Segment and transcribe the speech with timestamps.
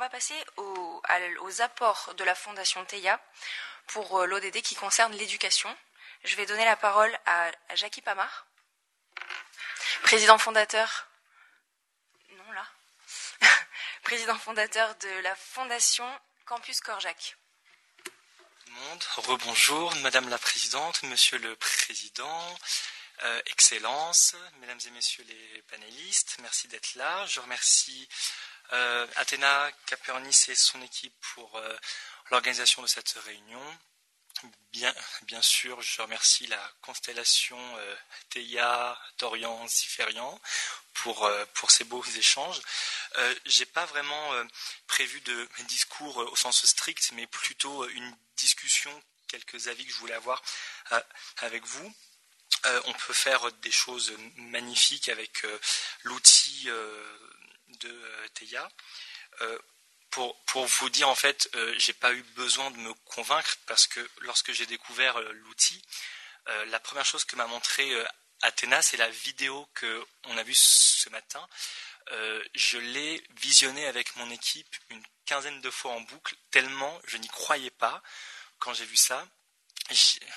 [0.00, 1.02] va passer aux,
[1.60, 3.20] apports de la Fondation TEIA
[3.88, 5.74] pour l'ODD qui concerne l'éducation.
[6.24, 8.46] Je vais donner la parole à, Jackie Pamar,
[10.02, 11.06] président fondateur.
[12.30, 12.66] Non, là.
[14.02, 16.08] président fondateur de la Fondation
[16.46, 17.36] Campus Corjac.
[18.68, 22.58] Monde, rebonjour, Madame la Présidente, Monsieur le Président,
[23.24, 27.26] euh, Excellence, Mesdames et Messieurs les panélistes, merci d'être là.
[27.26, 28.08] Je remercie
[28.72, 31.76] euh, Athéna Capernis et son équipe pour euh,
[32.30, 33.62] l'organisation de cette réunion.
[34.72, 37.96] Bien, sûr, je remercie la constellation euh,
[38.30, 39.66] Théia, Dorian,
[40.94, 42.60] pour, euh, pour ces beaux échanges.
[43.18, 44.32] Euh, J'ai pas vraiment
[44.86, 48.90] prévu de discours au sens strict, mais plutôt une discussion,
[49.26, 50.42] quelques avis que je voulais avoir
[51.38, 51.94] avec vous.
[52.64, 55.44] on peut faire des choses magnifiques avec
[56.04, 56.70] l'outil
[57.80, 58.02] de
[58.34, 58.68] Théia
[60.10, 63.86] pour, pour, vous dire, en fait, euh, j'ai pas eu besoin de me convaincre parce
[63.86, 65.80] que lorsque j'ai découvert euh, l'outil,
[66.48, 67.92] euh, la première chose que m'a montré
[68.42, 71.46] Athéna, c'est la vidéo que on a vue ce matin.
[72.54, 77.28] je l'ai visionnée avec mon équipe une quinzaine de fois en boucle, tellement je n'y
[77.28, 78.02] croyais pas
[78.58, 79.26] quand j'ai vu ça.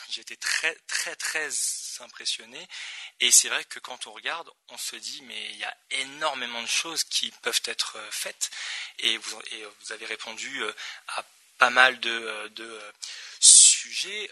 [0.10, 1.50] J'étais très très très
[2.00, 2.68] impressionné.
[3.20, 6.62] Et c'est vrai que quand on regarde, on se dit mais il y a énormément
[6.62, 8.50] de choses qui peuvent être euh, faites.
[9.00, 9.42] Et vous,
[9.82, 10.74] vous avez répondu euh,
[11.10, 11.24] à
[11.58, 12.10] pas mal de,
[12.60, 12.92] euh,
[13.40, 14.32] sujets.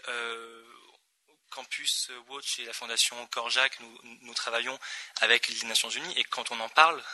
[1.50, 3.78] Campus Watch et la Fondation Corjac,
[4.22, 4.78] nous, travaillons
[5.20, 6.12] avec les Nations Unies.
[6.16, 7.04] Et quand on en parle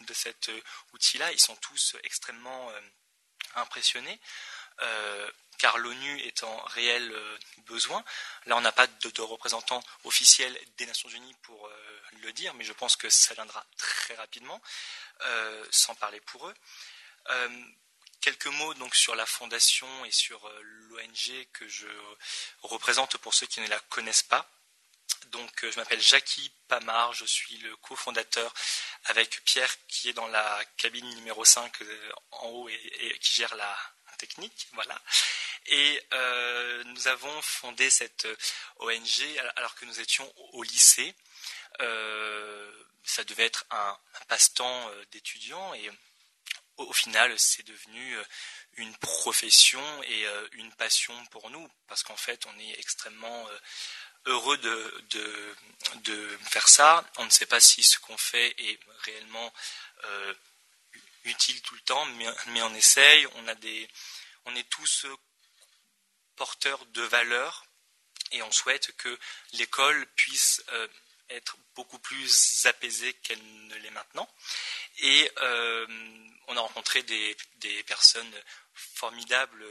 [0.00, 0.50] de, cet
[0.94, 2.72] outil-là, ils sont tous extrêmement
[3.54, 4.18] impressionnés
[5.62, 8.02] car l'ONU est en réel euh, besoin.
[8.46, 12.64] Là, on n'a pas de, représentant officiel des Nations Unies pour euh, le dire, mais
[12.64, 14.60] je pense que ça viendra très rapidement,
[15.20, 16.54] euh, sans parler pour eux.
[18.20, 21.86] quelques mots donc sur la fondation et sur l'ONG que je
[22.62, 24.50] représente pour ceux qui ne la connaissent pas.
[25.26, 28.52] Donc, je m'appelle Jackie Pamar, je suis le cofondateur
[29.04, 31.72] avec Pierre qui est dans la cabine numéro 5
[32.32, 33.76] en haut et qui gère la
[34.18, 34.68] technique.
[34.72, 35.00] Voilà.
[35.66, 38.36] Et euh, nous avons fondé cette euh,
[38.78, 41.14] ONG alors que nous étions au lycée.
[41.80, 42.70] Euh,
[43.04, 45.90] ça devait être un, passe-temps d'étudiants et
[46.76, 48.16] au, final c'est devenu
[48.74, 53.48] une profession et une passion pour nous parce qu'en fait on est extrêmement
[54.26, 55.04] heureux de,
[56.04, 57.04] de, faire ça.
[57.16, 59.52] On ne sait pas si ce qu'on fait est réellement
[61.24, 63.26] utile tout le temps, mais, mais, on essaye.
[63.34, 63.88] On, a des,
[64.44, 65.06] on est tous
[66.42, 67.64] porteur de valeurs
[68.32, 69.16] et on souhaite que
[69.52, 70.88] l'école puisse euh,
[71.30, 73.38] être beaucoup plus apaisée qu'elle
[73.68, 74.28] ne l'est maintenant.
[74.98, 75.86] Et euh,
[76.48, 77.36] on a rencontré des,
[77.84, 78.34] personnes
[78.74, 79.64] formidables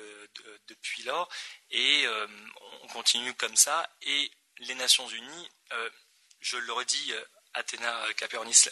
[0.69, 1.27] depuis lors
[1.71, 2.25] et euh,
[2.83, 3.93] on continue comme ça.
[4.03, 5.49] Et les Nations Unies,
[6.39, 7.13] je le redis,
[7.53, 8.65] Athéna Capernis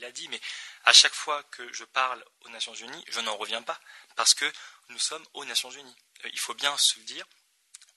[0.00, 0.40] l'a dit, mais
[0.84, 3.80] à chaque fois que je parle aux Nations Unies, je n'en reviens pas
[4.16, 4.50] parce que
[4.88, 5.96] nous sommes aux Nations Unies.
[6.24, 7.26] Euh, il faut bien se le dire,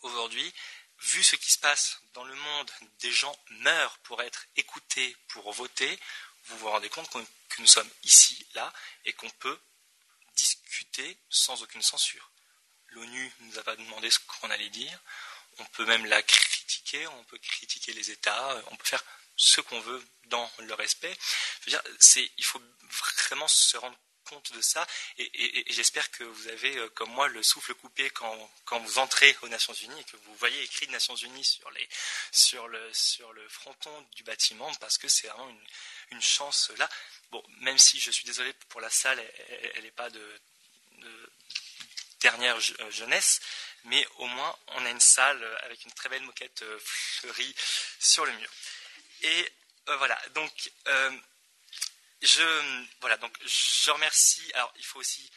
[0.02, 0.54] aujourd'hui,
[1.00, 5.52] vu ce qui se passe dans le monde, des gens meurent pour être écoutés, pour
[5.54, 6.00] voter,
[6.46, 8.72] vous vous rendez compte que nous sommes ici, là,
[9.06, 9.60] et qu'on peut
[10.36, 12.32] discuter sans aucune censure.
[12.90, 15.00] L'ONU ne nous a pas demandé ce qu'on allait dire,
[15.60, 19.04] on peut même la critiquer, on peut critiquer les États, on peut faire
[19.38, 21.16] ce qu'on veut dans le respect.
[21.68, 22.62] il faut
[23.30, 24.86] vraiment se rendre compte de ça.
[25.18, 29.48] Et, j'espère que vous avez, euh, comme moi, le souffle coupé quand, vous entrez aux
[29.48, 31.44] Nations Unies et que vous voyez écrit Nations Unies
[32.32, 35.68] sur, le, fronton du bâtiment, parce que c'est vraiment une,
[36.12, 36.90] une, chance là.
[37.32, 39.20] Bon, même si je suis désolé pour la salle,
[39.76, 40.42] elle n'est pas de,
[42.20, 43.40] dernière euh, jeunesse,
[43.86, 47.56] mais au moins on a une salle avec une très belle moquette euh, fleurie
[48.00, 48.50] sur le mur.
[49.22, 49.52] Et
[49.88, 50.72] voilà, donc
[52.22, 54.52] je, voilà, donc je remercie.
[54.54, 55.30] Alors, il faut aussi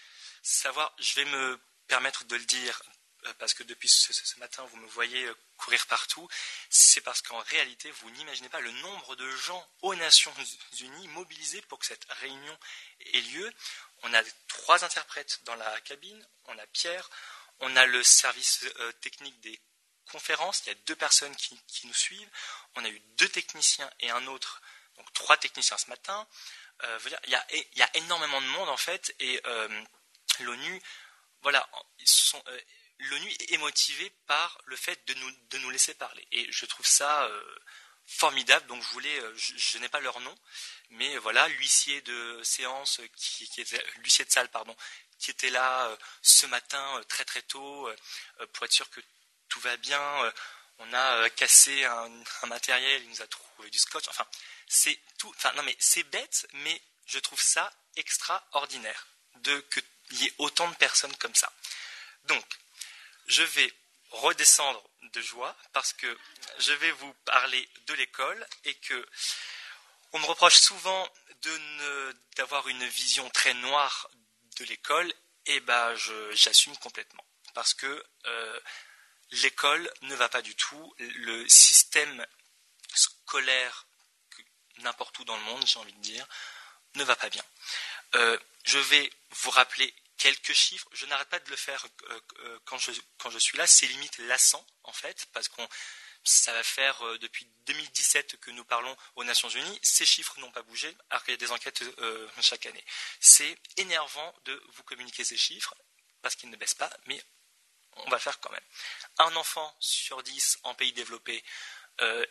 [0.42, 2.82] savoir, je vais me permettre de le dire,
[3.27, 6.27] euh, parce que depuis ce, matin, vous me voyez euh, courir partout,
[6.71, 10.34] c'est parce qu'en réalité, vous n'imaginez pas le nombre de gens aux Nations
[10.80, 12.59] Unies mobilisés pour que cette réunion
[13.12, 13.53] ait lieu.
[14.03, 17.10] On a trois interprètes dans la cabine, on a Pierre,
[17.59, 19.60] on a le service euh, technique des
[20.10, 22.30] conférences, il y a deux personnes qui, nous suivent,
[22.77, 24.60] on a eu deux techniciens et un autre,
[24.97, 26.27] donc trois techniciens ce matin,
[26.84, 27.30] euh, il,
[27.77, 29.84] y a, énormément de monde en fait, et euh,
[30.41, 30.80] l'ONU,
[31.42, 31.68] voilà,
[32.47, 32.60] euh,
[33.48, 36.27] est motivée par le fait de nous, de nous laisser parler.
[36.33, 37.30] Et je trouve ça
[38.06, 38.66] formidables.
[38.66, 40.34] Donc je voulais, je, n'ai pas leur nom,
[40.91, 43.01] mais voilà, l'huissier de séance
[43.97, 44.77] l'huissier de salle, pardon,
[45.18, 47.91] qui était là ce matin très très tôt
[48.53, 49.01] pour être sûr que
[49.50, 50.32] tout va bien.
[50.78, 52.10] on a cassé un,
[52.47, 54.08] matériel, il nous a trouvé du scotch.
[54.08, 54.26] Enfin,
[54.66, 55.32] c'est tout.
[55.36, 59.06] Enfin non mais c'est bête, mais je trouve ça extraordinaire
[59.36, 61.52] de qu'il y ait autant de personnes comme ça.
[62.24, 62.44] Donc,
[63.26, 63.72] je vais
[64.10, 66.18] redescendre de joie parce que
[66.58, 69.06] je vais vous parler de l'école et que
[70.12, 71.08] on me reproche souvent
[72.36, 74.10] d'avoir une vision très noire
[74.58, 75.12] de l'école
[75.46, 75.94] et ben
[76.32, 77.24] j'assume complètement
[77.54, 78.60] parce que euh,
[79.32, 82.27] l'école ne va pas du tout le système
[82.94, 83.86] scolaire
[84.78, 86.27] n'importe où dans le monde j'ai envie de dire
[86.94, 87.44] ne va pas bien
[88.16, 90.88] euh, je vais vous rappeler quelques chiffres.
[90.92, 93.66] Je n'arrête pas de le faire euh, euh, quand, je, suis là.
[93.66, 95.66] C'est limite lassant, en fait, parce qu'on
[96.22, 99.78] ça va faire depuis 2017 que nous parlons aux Nations Unies.
[99.82, 101.82] Ces chiffres n'ont pas bougé, alors qu'il y a des enquêtes
[102.42, 102.84] chaque année.
[103.21, 105.74] C'est énervant de vous communiquer ces chiffres,
[106.21, 107.22] parce qu'ils ne baissent pas, mais
[107.97, 108.60] on va faire quand même.
[109.19, 111.42] Un enfant sur dix en pays développé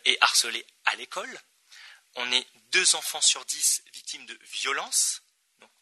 [0.05, 1.39] est harcelé à l'école.
[2.15, 5.21] On est deux enfants sur dix victimes de violences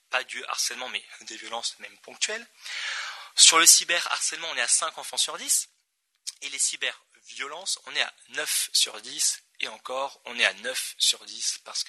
[0.10, 2.46] pas du harcèlement, mais des violences même ponctuelles.
[3.36, 5.70] Sur le cyberharcèlement, on est à 5 enfants sur 10.
[6.42, 9.44] Et les cyberviolences, on est à 9 sur 10.
[9.60, 11.84] Et encore, on est à 9 sur 10 parce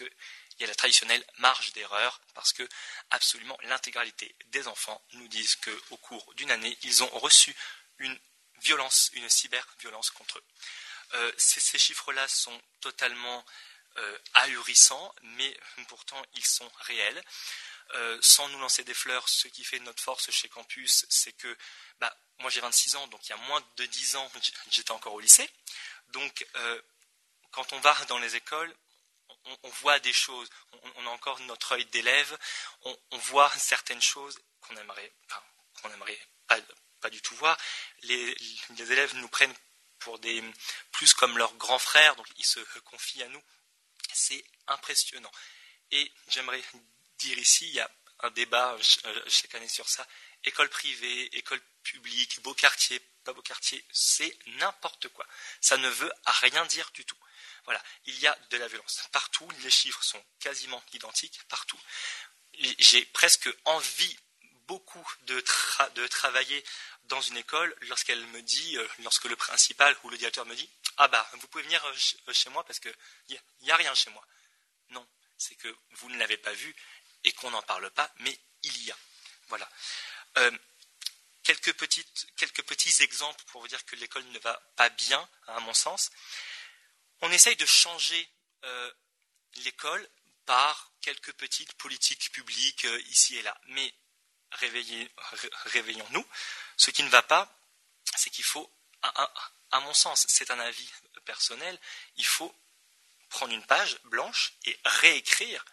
[0.59, 2.69] qu'il y a la traditionnelle marge d'erreur, parce que
[3.11, 7.55] absolument l'intégralité des enfants nous disent qu'au cours d'une année, ils ont reçu
[7.99, 8.19] une
[8.61, 10.45] violence, une cyberviolence contre eux.
[11.15, 13.45] Euh, ces, chiffres-là sont totalement
[13.97, 15.59] euh, ahurissants, mais
[15.89, 17.23] pourtant ils sont réels.
[17.95, 21.57] Euh, sans nous lancer des fleurs, ce qui fait notre force chez Campus, c'est que
[22.01, 24.31] bah, moi j'ai 26 ans, donc il y a moins de 10 ans,
[24.71, 25.49] j'étais encore au lycée.
[26.09, 26.83] Donc euh,
[27.51, 28.75] quand on va dans les écoles,
[29.63, 30.49] on, voit des choses,
[30.97, 32.39] on, a encore notre œil d'élève,
[32.83, 35.13] on, voit certaines choses qu'on aimerait,
[35.81, 36.19] qu'on aimerait
[37.01, 37.57] pas, du tout voir.
[38.03, 38.37] Les,
[38.79, 39.55] élèves nous prennent
[39.99, 40.43] pour des
[40.93, 43.43] plus comme leurs grands frères, donc ils se confient à nous.
[44.13, 45.33] C'est impressionnant.
[45.91, 46.63] Et j'aimerais
[47.19, 47.91] dire ici, il y a
[48.21, 50.07] un débat euh, chaque année sur ça.
[50.45, 55.27] École privée, école publique, beau quartier, pas beau quartier, c'est n'importe quoi.
[55.61, 57.17] Ça ne veut rien dire du tout.
[57.69, 61.79] Voilà, il y a de la violence partout, les chiffres sont quasiment identiques partout.
[62.79, 64.19] J'ai presque envie
[64.67, 65.39] beaucoup de,
[66.07, 66.65] travailler
[67.05, 70.67] dans une école lorsqu'elle me dit, euh, lorsque le principal ou le directeur me dit,
[70.97, 72.97] ah bah vous pouvez venir euh, chez moi parce qu'il
[73.61, 74.27] n'y a, rien chez moi.
[74.89, 75.07] Non,
[75.37, 76.75] c'est que vous ne l'avez pas vu
[77.25, 78.97] et qu'on n'en parle pas, mais il y a.
[79.49, 79.69] Voilà.
[80.39, 80.51] Euh,
[81.43, 86.11] quelques, petits exemples pour vous dire que l'école ne va pas bien, à mon sens.
[87.21, 88.29] On essaye de changer
[88.65, 88.93] euh,
[89.65, 90.09] l'école
[90.47, 93.59] par quelques petites politiques publiques euh, ici et là.
[93.69, 93.93] Mais
[94.53, 96.27] réveillons-nous.
[96.77, 97.55] Ce qui ne va pas,
[98.17, 98.73] c'est qu'il faut,
[99.03, 100.91] à mon sens, c'est un avis
[101.25, 101.79] personnel,
[102.17, 102.55] il faut
[103.29, 105.65] prendre une page blanche et réécrire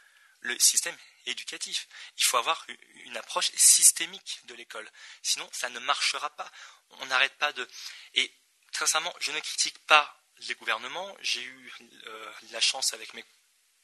[0.42, 1.88] le système éducatif.
[2.18, 2.66] Il faut avoir
[3.06, 4.90] une approche systémique de l'école.
[5.24, 6.52] Sinon, ça ne marchera pas.
[6.90, 7.68] On n'arrête pas de.
[8.14, 8.32] Et
[8.72, 11.16] très sincèrement, je ne critique pas les gouvernements.
[11.22, 11.74] J'ai eu
[12.08, 13.24] euh, la chance avec mes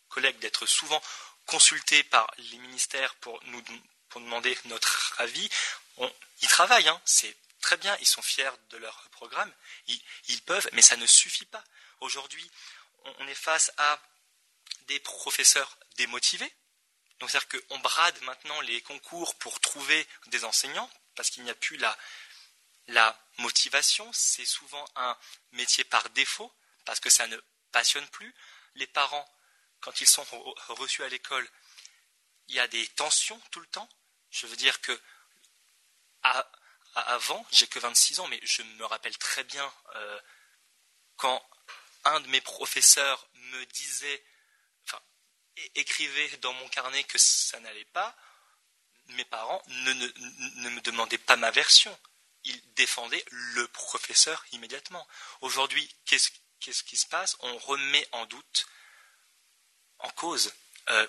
[0.09, 1.01] collègues d'être souvent
[1.45, 3.63] consultés par les ministères pour nous
[4.09, 5.49] pour demander notre avis.
[6.41, 7.01] ils travaillent, hein.
[7.05, 9.51] c'est très bien, ils sont fiers de leur programme,
[9.87, 11.63] ils, ils peuvent, mais ça ne suffit pas.
[12.01, 12.49] Aujourd'hui,
[13.19, 13.99] on est face à
[14.87, 16.51] des professeurs démotivés,
[17.19, 21.55] donc c'est-à-dire qu'on brade maintenant les concours pour trouver des enseignants, parce qu'il n'y a
[21.55, 21.97] plus la,
[22.87, 25.17] la motivation, c'est souvent un
[25.51, 26.51] métier par défaut,
[26.85, 27.37] parce que ça ne
[27.71, 28.33] passionne plus.
[28.75, 29.27] Les parents,
[29.79, 30.25] quand ils sont
[30.69, 31.47] reçus à l'école,
[32.47, 33.89] il y a des tensions tout le temps.
[34.29, 34.99] Je veux dire que
[36.93, 40.21] avant, j'ai que 26 ans, mais je me rappelle très bien euh,
[41.15, 41.43] quand
[42.03, 44.23] un de mes professeurs me disait
[45.75, 48.15] écrivais dans mon carnet que ça n'allait pas,
[49.09, 51.97] mes parents ne, me demandaient pas ma version.
[52.43, 55.07] Ils défendaient le professeur immédiatement.
[55.41, 56.31] Aujourd'hui, qu'est-ce,
[56.83, 57.37] qui se passe?
[57.41, 58.67] On remet en doute,
[59.99, 60.53] en cause,
[60.89, 61.07] euh,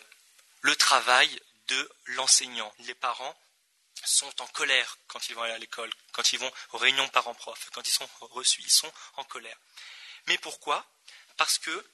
[0.61, 2.73] le travail de l'enseignant.
[2.81, 3.37] Les parents
[4.05, 7.71] sont en colère quand ils vont aller à l'école, quand ils vont aux réunions parents-prof,
[7.73, 9.57] quand ils sont reçus, ils sont en colère.
[10.27, 10.87] Mais pourquoi?
[11.37, 11.87] Parce que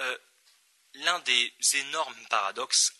[0.00, 0.18] euh,
[0.94, 2.92] l'un des énormes paradoxes,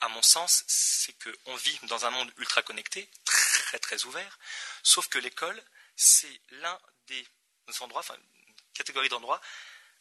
[0.00, 4.38] à mon sens, c'est qu'on vit dans un monde ultra connecté, très très ouvert,
[4.82, 5.60] sauf que l'école,
[5.96, 6.78] c'est l'un
[7.08, 7.26] des
[7.80, 9.40] endroits, enfin, une catégorie d'endroits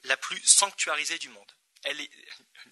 [0.03, 1.51] la plus sanctuarisée du monde.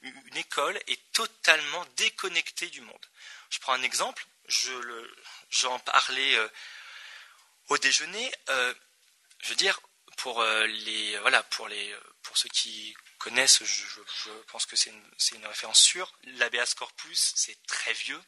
[0.03, 3.05] Une école est totalement déconnectée du monde.
[3.49, 4.25] Je prends un exemple,
[5.49, 6.47] j'en parlais euh,
[7.69, 8.31] au déjeuner.
[8.49, 8.73] Euh,
[9.39, 9.79] je veux dire,
[10.17, 15.47] pour euh, les voilà, pour les pour ceux qui connaissent, je, pense que c'est une,
[15.47, 16.13] référence sûre.
[16.37, 18.21] L'habeas corpus, c'est très vieux.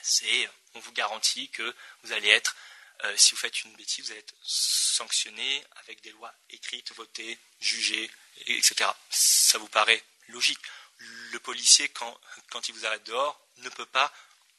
[0.00, 1.74] C'est, on vous garantit que
[2.04, 2.54] vous allez être
[3.02, 7.36] euh, si vous faites une bêtise, vous allez être sanctionné avec des lois écrites, votées,
[7.58, 8.08] jugées,
[8.46, 8.88] etc.
[9.10, 10.60] Ça vous paraît logique.
[10.98, 12.16] Le policier, quand,
[12.50, 14.12] quand il vous arrête dehors, ne peut pas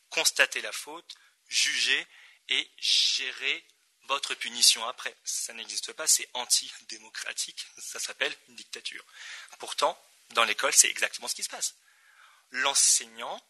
[0.10, 1.15] constater la faute,
[1.48, 2.05] juger
[2.50, 3.63] et gérer
[4.06, 5.16] votre punition après.
[5.24, 9.06] Ça n'existe pas, c'est antidémocratique, ça s'appelle une dictature.
[9.60, 9.98] Pourtant,
[10.32, 11.76] dans l'école, c'est exactement ce qui se passe.
[12.52, 13.42] L'enseignant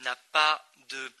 [0.00, 1.12] n'a pas de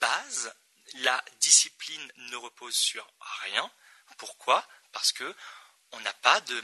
[0.00, 0.54] base
[0.94, 3.06] la discipline ne repose sur
[3.42, 3.70] rien.
[4.16, 4.66] Pourquoi?
[4.92, 5.34] Parce que
[5.92, 6.62] on n'a pas de,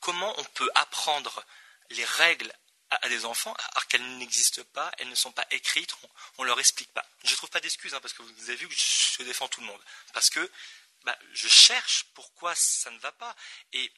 [0.00, 1.44] comment on peut apprendre
[1.90, 2.52] les règles
[2.90, 5.94] à, des enfants alors qu'elles n'existent pas, elles ne sont pas écrites,
[6.38, 7.04] on ne leur explique pas.
[7.24, 9.60] Je ne trouve pas d'excuses hein, parce que vous avez vu que je défends tout
[9.60, 10.50] le monde parce que
[11.04, 13.34] bah, je cherche pourquoi ça ne va pas
[13.72, 13.92] et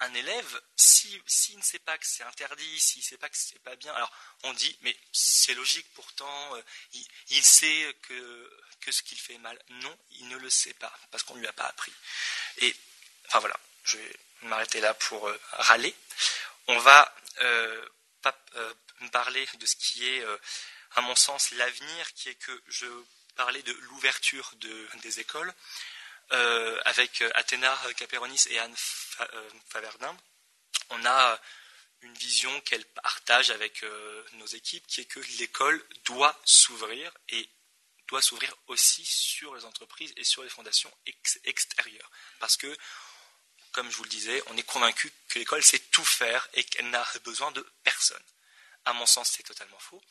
[0.00, 1.22] un élève, s'il
[1.56, 4.10] ne sait pas que c'est interdit, s'il ne sait pas que c'est pas bien, alors
[4.44, 6.62] on dit, mais c'est logique pourtant, euh,
[7.28, 9.58] il, sait que, que ce qu'il fait est mal.
[9.68, 11.92] Non, il ne le sait pas, parce qu'on ne lui a pas appris.
[12.58, 12.74] Et,
[13.26, 15.94] enfin voilà, je vais m'arrêter là pour euh, râler.
[16.68, 17.14] On va
[18.22, 18.36] pas,
[19.12, 20.24] parler de ce qui est,
[20.92, 22.86] à mon sens, l'avenir, qui est que je
[23.36, 25.52] parlais de l'ouverture de, des écoles.
[26.32, 28.74] Euh, avec euh, Athéna Caperonis et Anne
[29.20, 30.16] euh, Faverdin,
[30.90, 31.40] on a
[32.02, 33.84] une vision qu'elle partage avec
[34.34, 37.46] nos équipes, qui est que l'école doit s'ouvrir et
[38.08, 40.90] doit s'ouvrir aussi sur les entreprises et sur les fondations
[41.44, 42.10] extérieures.
[42.38, 42.74] Parce que,
[43.72, 46.90] comme je vous le disais, on est convaincu que l'école sait tout faire et qu'elle
[46.90, 48.22] n'a besoin de personne.
[48.84, 50.02] À mon sens, c'est totalement faux.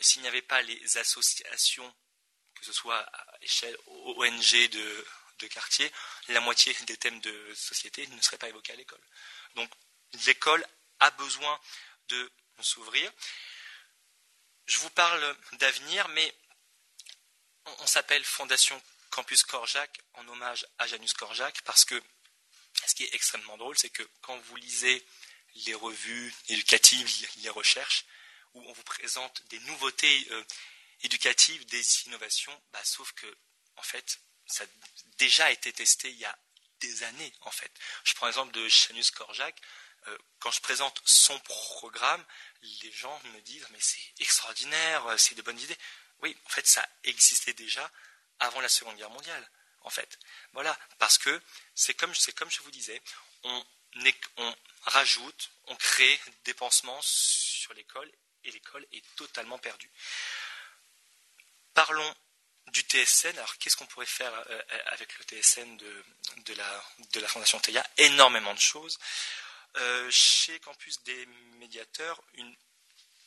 [0.00, 1.94] S'il n'y avait pas les associations,
[2.54, 5.06] que ce soit à échelle ONG de
[5.40, 5.90] de quartier,
[6.28, 9.00] la moitié des thèmes de société ne seraient pas évoqués à l'école.
[9.56, 9.70] Donc
[10.26, 10.64] l'école
[11.00, 11.58] a besoin
[12.08, 13.10] de s'ouvrir.
[14.66, 16.34] Je vous parle d'avenir, mais
[17.64, 22.00] on, s'appelle Fondation Campus Corjac en hommage à Janus Corjac parce que
[22.86, 25.04] ce qui est extrêmement drôle, c'est que quand vous lisez
[25.66, 27.08] les revues éducatives,
[27.42, 28.04] les recherches,
[28.54, 30.44] où on vous présente des nouveautés euh,
[31.02, 33.26] éducatives, des innovations, bah, sauf que,
[33.76, 34.66] en fait, ça a
[35.18, 36.38] déjà été testé il y a
[36.80, 37.70] des années, en fait.
[38.04, 39.60] Je prends l'exemple de Janus Korjak.
[40.08, 42.24] Euh, quand je présente son programme,
[42.62, 45.76] les gens me disent Mais c'est extraordinaire, c'est de bonnes idées.
[46.22, 47.90] Oui, en fait, ça existait déjà
[48.38, 49.50] avant la Seconde Guerre mondiale,
[49.82, 50.18] en fait.
[50.52, 51.40] Voilà, parce que
[51.74, 53.00] c'est comme, je vous disais,
[53.44, 53.64] on,
[54.36, 58.10] on rajoute, on crée des pansements sur l'école
[58.44, 59.90] et l'école est totalement perdue.
[61.74, 62.14] Parlons
[62.68, 63.36] du TSN.
[63.38, 68.54] Alors, qu'est-ce qu'on pourrait faire euh, euh, avec le TSN de, la, Fondation TEIA Énormément
[68.54, 68.98] de choses.
[69.76, 71.26] Euh, chez Campus des
[71.58, 72.54] médiateurs, une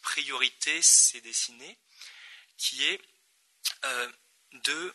[0.01, 1.77] priorité s'est dessinée
[2.57, 3.01] qui est
[4.51, 4.93] de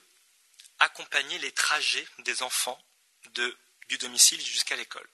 [0.79, 2.81] accompagner les trajets des enfants
[3.35, 5.09] du domicile jusqu'à l'école.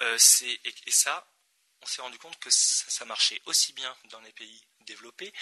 [0.00, 1.26] et, ça,
[1.80, 5.32] on s'est rendu compte que ça marchait aussi bien dans les pays développés.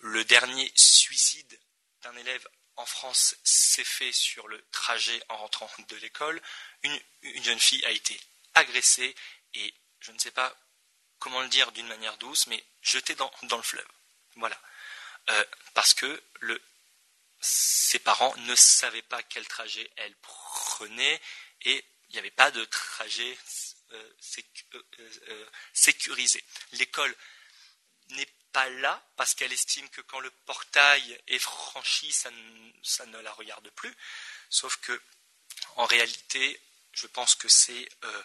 [0.00, 1.58] Le dernier suicide
[2.02, 2.46] d'un élève
[2.76, 6.40] en France s'est fait sur le trajet en rentrant de l'école.
[6.82, 8.18] Une, jeune fille a été
[8.54, 9.14] agressée
[9.54, 10.56] et je ne sais pas
[11.18, 13.88] comment le dire d'une manière douce, mais jetée dans, le fleuve.
[14.36, 14.60] Voilà.
[15.30, 16.22] Euh, parce que
[17.40, 21.20] ses parents ne savaient pas quel trajet elle prenait
[21.62, 23.38] et il n'y avait pas de trajet
[23.92, 24.12] euh,
[25.28, 26.42] euh, sécurisé.
[26.72, 27.14] L'école
[28.10, 33.32] n'est pas là parce qu'elle estime que quand le portail est franchi, ça ne, la
[33.32, 33.94] regarde plus.
[34.48, 35.00] Sauf que,
[35.76, 36.60] en réalité,
[36.92, 38.22] je pense que c'est euh,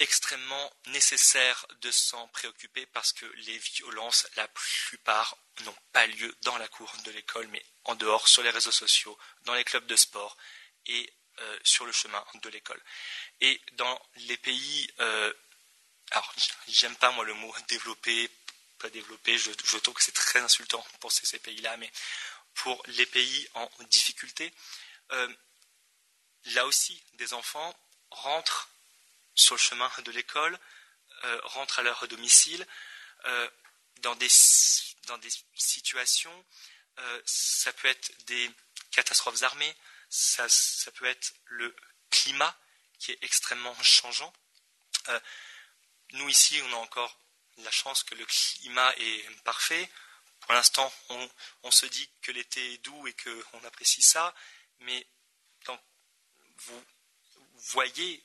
[0.00, 6.56] extrêmement nécessaire de s'en préoccuper parce que les violences, la plupart, n'ont pas lieu dans
[6.58, 9.96] la cour de l'école, mais en dehors, sur les réseaux sociaux, dans les clubs de
[9.96, 10.36] sport
[10.86, 12.82] et euh, sur le chemin de l'école.
[13.40, 15.32] Et dans les pays euh,
[16.10, 16.34] alors
[16.68, 18.28] j'aime pas moi le mot développé,
[18.78, 21.90] pas développé, je, trouve que c'est très insultant pour ces, pays-là, mais
[22.54, 24.52] pour les pays en difficulté,
[25.12, 25.28] euh,
[26.46, 27.74] là aussi, des enfants
[28.10, 28.68] rentrent
[29.34, 30.58] sur le chemin de l'école,
[31.24, 32.66] euh, rentrent à leur domicile,
[33.26, 33.50] euh,
[33.98, 34.28] dans, des,
[35.06, 36.44] dans des situations,
[37.24, 38.50] ça peut être des
[38.90, 39.74] catastrophes armées,
[40.10, 41.74] ça, ça peut être le
[42.10, 42.54] climat
[42.98, 44.32] qui est extrêmement changeant.
[45.08, 45.20] Euh,
[46.12, 47.18] nous ici, on a encore
[47.58, 49.88] la chance que le climat est parfait.
[50.40, 50.92] Pour l'instant,
[51.62, 54.34] on, se dit que l'été est doux et qu'on apprécie ça,
[54.80, 55.06] mais
[56.56, 56.84] vous
[57.72, 58.22] voyez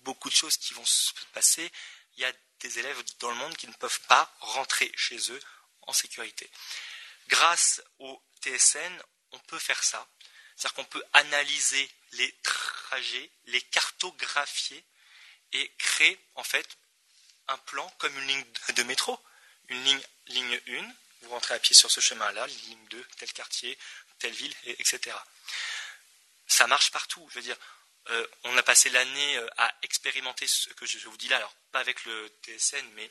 [0.00, 1.70] beaucoup de choses qui vont se passer.
[2.16, 5.40] Il y a des élèves dans le monde qui ne peuvent pas rentrer chez eux
[5.82, 6.48] en sécurité.
[7.28, 10.06] Grâce au TSN, on peut faire ça.
[10.56, 14.84] C'est-à-dire qu'on peut analyser les trajets, les cartographier
[15.52, 16.68] et créer en fait
[17.48, 18.44] un plan comme une ligne
[18.76, 19.18] de métro.
[19.68, 23.78] Une ligne, ligne 1, vous rentrez à pied sur ce chemin-là, ligne 2, tel quartier,
[24.18, 25.16] telle ville, etc.
[26.46, 27.26] Ça marche partout.
[27.30, 27.56] Je veux dire,
[28.10, 31.54] euh, on a passé l'année euh, à expérimenter ce que je vous dis là, alors
[31.70, 33.10] pas avec le TSN, mais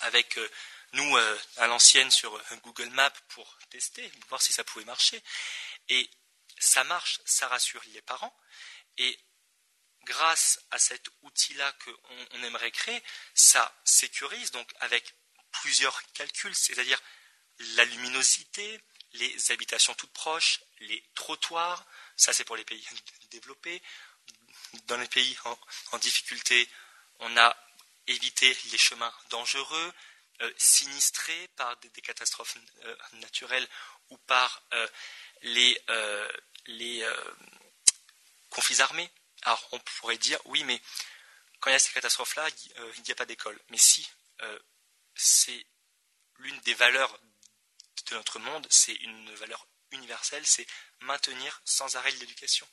[0.00, 0.50] avec euh,
[0.92, 1.16] nous
[1.56, 5.22] à l'ancienne sur Google Maps pour tester, voir si ça pouvait marcher.
[5.88, 6.08] Et
[6.58, 8.36] ça marche, ça rassure les parents.
[8.98, 9.18] Et
[10.04, 13.02] grâce à cet outil-là qu'on aimerait créer,
[13.34, 15.14] ça sécurise, donc avec
[15.50, 17.00] plusieurs calculs, c'est-à-dire
[17.76, 18.80] la luminosité,
[19.14, 21.86] les habitations toutes proches, les trottoirs,
[22.16, 22.86] ça c'est pour les pays
[23.30, 23.82] développés.
[24.86, 25.36] Dans les pays
[25.92, 26.68] en, difficulté,
[27.20, 27.56] on a
[28.06, 29.92] évité les chemins dangereux,
[30.40, 33.68] euh, sinistrés par des, catastrophes euh, naturelles
[34.10, 34.88] ou par euh,
[35.42, 35.78] les,
[36.66, 37.06] les
[38.50, 39.10] conflits armés.
[39.42, 40.80] Alors on pourrait dire, oui, mais
[41.60, 42.48] quand il y a ces catastrophes-là,
[42.96, 43.60] il n'y a pas d'école.
[43.68, 44.08] Mais si,
[45.14, 45.66] c'est
[46.38, 47.18] l'une des valeurs
[48.10, 50.66] de notre monde, c'est une valeur universelle, c'est
[51.00, 52.68] maintenir sans arrêt l'éducation.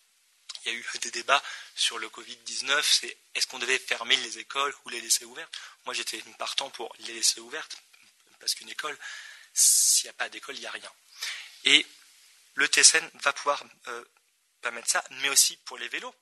[0.66, 1.42] Il y a eu des débats
[1.76, 5.54] sur le Covid-19, c'est est-ce qu'on devait fermer les écoles ou les laisser ouvertes?
[5.86, 7.78] Moi j'étais partant pour les laisser ouvertes,
[8.40, 8.98] parce qu'une école,
[9.54, 10.92] s'il n'y a pas d'école, il n'y a rien.
[11.66, 11.86] Et
[12.56, 14.06] le TSN va pouvoir euh,
[14.62, 16.14] permettre ça, mais aussi pour les vélos.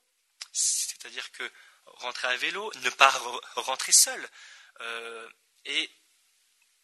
[0.52, 1.52] C'est-à-dire que
[1.86, 3.10] rentrer à vélo, ne pas
[3.56, 4.30] rentrer seul.
[4.82, 5.30] Euh,
[5.66, 5.90] et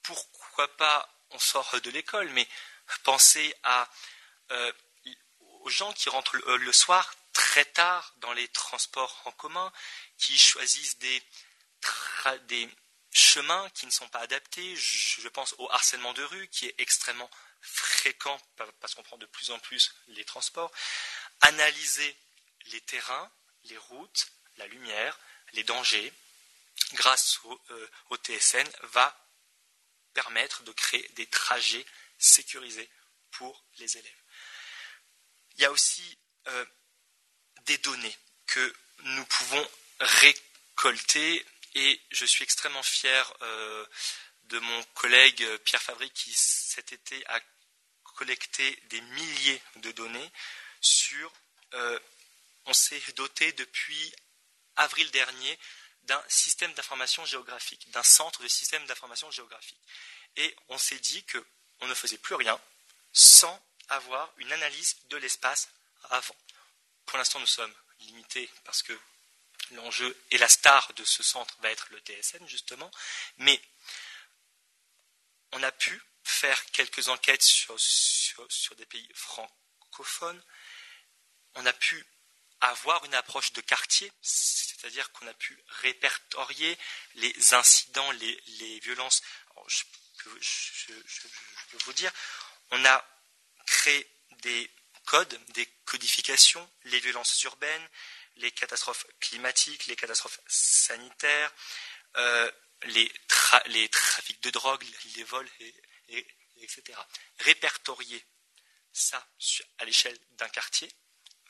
[0.01, 2.47] pourquoi pas, on sort de l'école, mais
[3.03, 3.89] penser à,
[4.51, 4.71] euh,
[5.61, 9.71] aux gens qui rentrent le, soir très tard dans les transports en commun,
[10.17, 11.21] qui choisissent des,
[13.11, 14.75] chemins qui ne sont pas adaptés.
[14.75, 17.29] Je, pense au harcèlement de rue qui est extrêmement
[17.61, 18.39] fréquent
[18.79, 20.71] parce qu'on prend de plus en plus les transports.
[21.41, 22.15] Analyser
[22.67, 23.31] les terrains,
[23.65, 25.19] les routes, la lumière,
[25.53, 26.13] les dangers,
[26.93, 29.15] grâce au, euh, TSN, va
[30.13, 31.85] permettre de créer des trajets
[32.17, 32.89] sécurisés
[33.31, 34.23] pour les élèves.
[35.55, 36.17] Il y a aussi
[36.47, 36.65] euh,
[37.65, 38.73] des données que
[39.03, 39.67] nous pouvons
[39.99, 41.45] récolter
[41.75, 43.85] et je suis extrêmement fier euh,
[44.43, 47.39] de mon collègue Pierre Fabry qui cet été a
[48.15, 50.31] collecté des milliers de données
[50.81, 51.31] sur
[51.73, 51.99] euh,
[52.65, 54.13] on s'est doté depuis
[54.75, 55.59] avril dernier
[56.03, 59.79] d'un système d'information géographique, d'un centre de système d'information géographique.
[60.35, 62.59] Et on s'est dit qu'on ne faisait plus rien
[63.13, 65.69] sans avoir une analyse de l'espace
[66.09, 66.35] avant.
[67.13, 68.99] Pour l'instant, nous sommes limités parce que
[69.73, 72.89] l'enjeu et la star de ce centre va être le TSN, justement,
[73.37, 73.61] mais
[75.51, 80.43] on a pu faire quelques enquêtes sur, des pays francophones,
[81.53, 82.03] on a pu
[82.61, 86.75] avoir une approche de quartier, c'est-à-dire qu'on a pu répertorier
[87.13, 89.21] les incidents, les, violences.
[89.67, 89.83] je,
[90.23, 92.11] peux vous dire,
[92.71, 93.07] on a
[93.67, 94.09] créé
[94.41, 94.67] des
[95.05, 97.89] codes, des codifications, les violences urbaines,
[98.37, 101.51] les catastrophes climatiques, les catastrophes sanitaires,
[102.17, 102.51] euh,
[102.85, 103.11] les,
[103.89, 104.83] trafics de drogue,
[105.15, 105.49] les vols,
[106.61, 106.83] etc.
[107.39, 108.23] Répertorier
[108.91, 109.25] ça
[109.79, 110.89] à l'échelle d'un quartier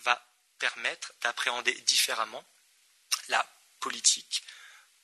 [0.02, 0.22] va
[0.60, 2.46] permettre d'appréhender différemment
[3.28, 3.46] la
[3.80, 4.44] politique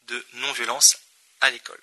[0.03, 0.97] de non-violence
[1.41, 1.81] à l'école.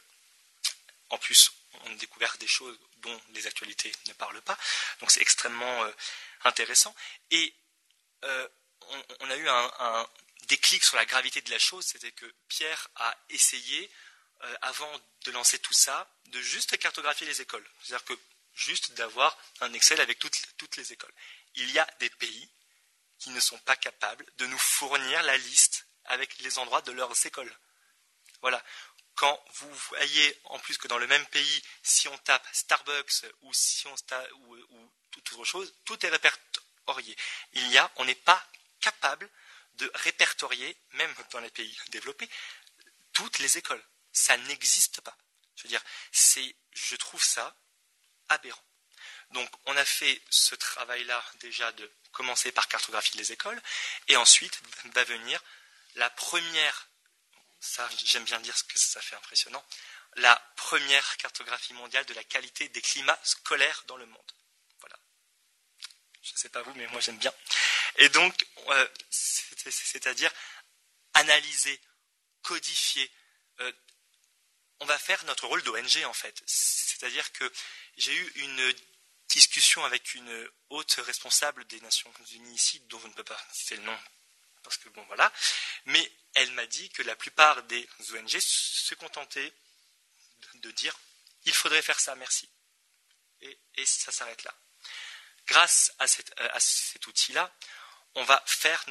[1.11, 1.53] En plus,
[1.85, 4.59] on a découvert des choses dont les actualités ne parlent pas,
[5.01, 5.93] donc c'est extrêmement euh,
[6.47, 6.95] intéressant.
[7.31, 7.55] Et
[8.25, 8.49] euh,
[9.21, 10.09] on, a eu un,
[10.49, 13.91] déclic sur la gravité de la chose, c'était que Pierre a essayé,
[14.43, 17.67] euh, avant de lancer tout ça, de juste cartographier les écoles.
[17.83, 18.19] C'est-à-dire que
[18.55, 21.13] juste d'avoir un Excel avec toutes les écoles.
[21.57, 22.51] Il y a des pays
[23.19, 27.27] qui ne sont pas capables de nous fournir la liste avec les endroits de leurs
[27.27, 27.55] écoles.
[28.41, 28.63] Voilà.
[29.15, 33.53] Quand vous voyez, en plus que dans le même pays, si on tape Starbucks ou
[33.55, 33.95] si on
[34.35, 37.17] ou toute autre chose, tout est répertorié.
[37.53, 38.45] Il y a, on n'est pas
[38.81, 39.29] capable
[39.75, 42.29] de répertorier, même dans les pays développés,
[43.13, 43.83] toutes les écoles.
[44.13, 45.17] Ça n'existe pas.
[45.57, 47.57] Je veux dire, c'est, je trouve ça
[48.29, 48.63] aberrant.
[49.31, 53.61] Donc, on a fait ce travail-là déjà de commencer par cartographier les écoles,
[54.09, 54.61] et ensuite
[54.95, 55.43] va venir
[55.97, 56.89] la première,
[57.61, 59.65] ça j'aime bien dire ce que ça fait impressionnant,
[60.17, 64.33] la première cartographie mondiale de la qualité des climats scolaires dans le monde.
[66.27, 67.33] Je ne sais pas vous, mais moi j'aime bien.
[67.97, 70.33] Et donc, euh, c'est-à-dire
[71.15, 71.81] analyser,
[72.43, 73.11] codifier.
[73.61, 73.73] Euh,
[74.81, 76.43] on va faire notre rôle d'ONG en fait.
[76.47, 77.51] C'est-à-dire que
[77.97, 78.75] j'ai eu une
[79.29, 83.77] discussion avec une haute responsable des Nations Unies ici, dont je ne peux pas citer
[83.77, 83.99] le nom,
[84.63, 85.33] parce que bon voilà,
[85.87, 89.53] mais elle m'a dit que la plupart des ONG se contentaient
[90.55, 90.97] de dire
[91.47, 92.49] il faudrait faire ça, merci.
[93.41, 94.55] Et, ça s'arrête là.
[95.47, 97.53] Grâce à, à cet outil-là,
[98.15, 98.85] on va faire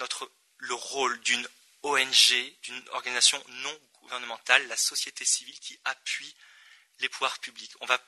[0.57, 1.47] le rôle d'une
[1.83, 6.35] ONG, d'une organisation non gouvernementale, la société civile qui appuie
[6.99, 7.73] les pouvoirs publics.
[7.81, 7.99] On va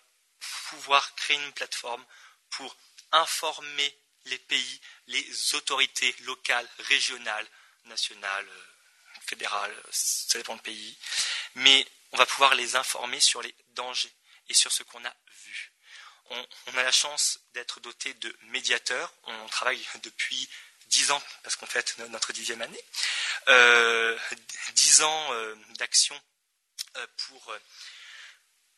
[0.69, 2.05] pouvoir créer une plateforme
[2.49, 2.75] pour
[3.11, 7.47] informer les pays, les autorités locales, régionales,
[7.85, 8.49] nationales,
[9.21, 10.97] fédérales, ça dépend du pays,
[11.55, 14.13] mais on va pouvoir les informer sur les dangers
[14.49, 15.13] et sur ce qu'on a
[16.29, 20.49] On, a la chance d'être doté de médiateurs, on travaille depuis
[20.87, 22.83] dix ans, parce qu'on fête notre dixième année,
[23.49, 24.17] euh,
[24.73, 26.19] dix ans euh, d'action
[26.97, 27.53] euh, pour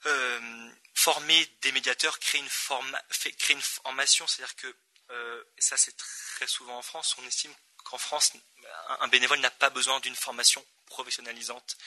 [0.05, 2.49] euh, former des médiateurs, créer une,
[3.37, 4.75] créer une formation, c'est-à-dire que,
[5.57, 8.33] ça c'est très souvent en France, on estime qu'en France,
[8.99, 11.77] un bénévole n'a pas besoin d'une formation professionnalisante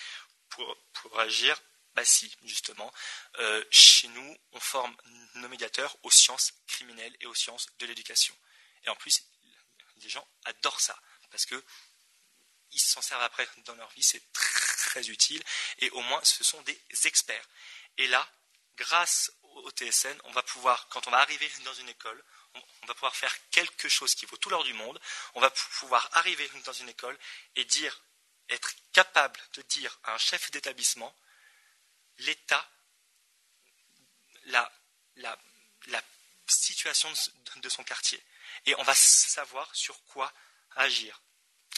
[0.48, 1.60] pour agir.
[1.94, 2.92] Bah si, justement.
[3.38, 4.96] Euh, chez nous, on forme
[5.34, 8.36] nos médiateurs aux sciences criminelles et aux sciences de l'éducation.
[8.84, 9.22] Et en plus,
[9.96, 10.98] les gens adorent ça,
[11.30, 11.62] parce que
[12.72, 15.42] ils s'en servent après dans leur vie, c'est très utile,
[15.78, 17.46] et au moins ce sont des experts.
[17.98, 18.26] Et là,
[18.76, 22.22] grâce au TSN, on va pouvoir, quand on va arriver dans une école,
[22.54, 25.00] on, va pouvoir faire quelque chose qui vaut tout l'or du monde.
[25.34, 27.18] On va pouvoir arriver dans une école
[27.56, 28.02] et dire,
[28.48, 31.14] être capable de dire à un chef d'établissement
[32.18, 32.68] l'état,
[34.46, 34.70] la,
[36.46, 37.10] situation
[37.56, 38.22] de son quartier.
[38.66, 40.32] Et on va savoir sur quoi
[40.76, 41.20] agir.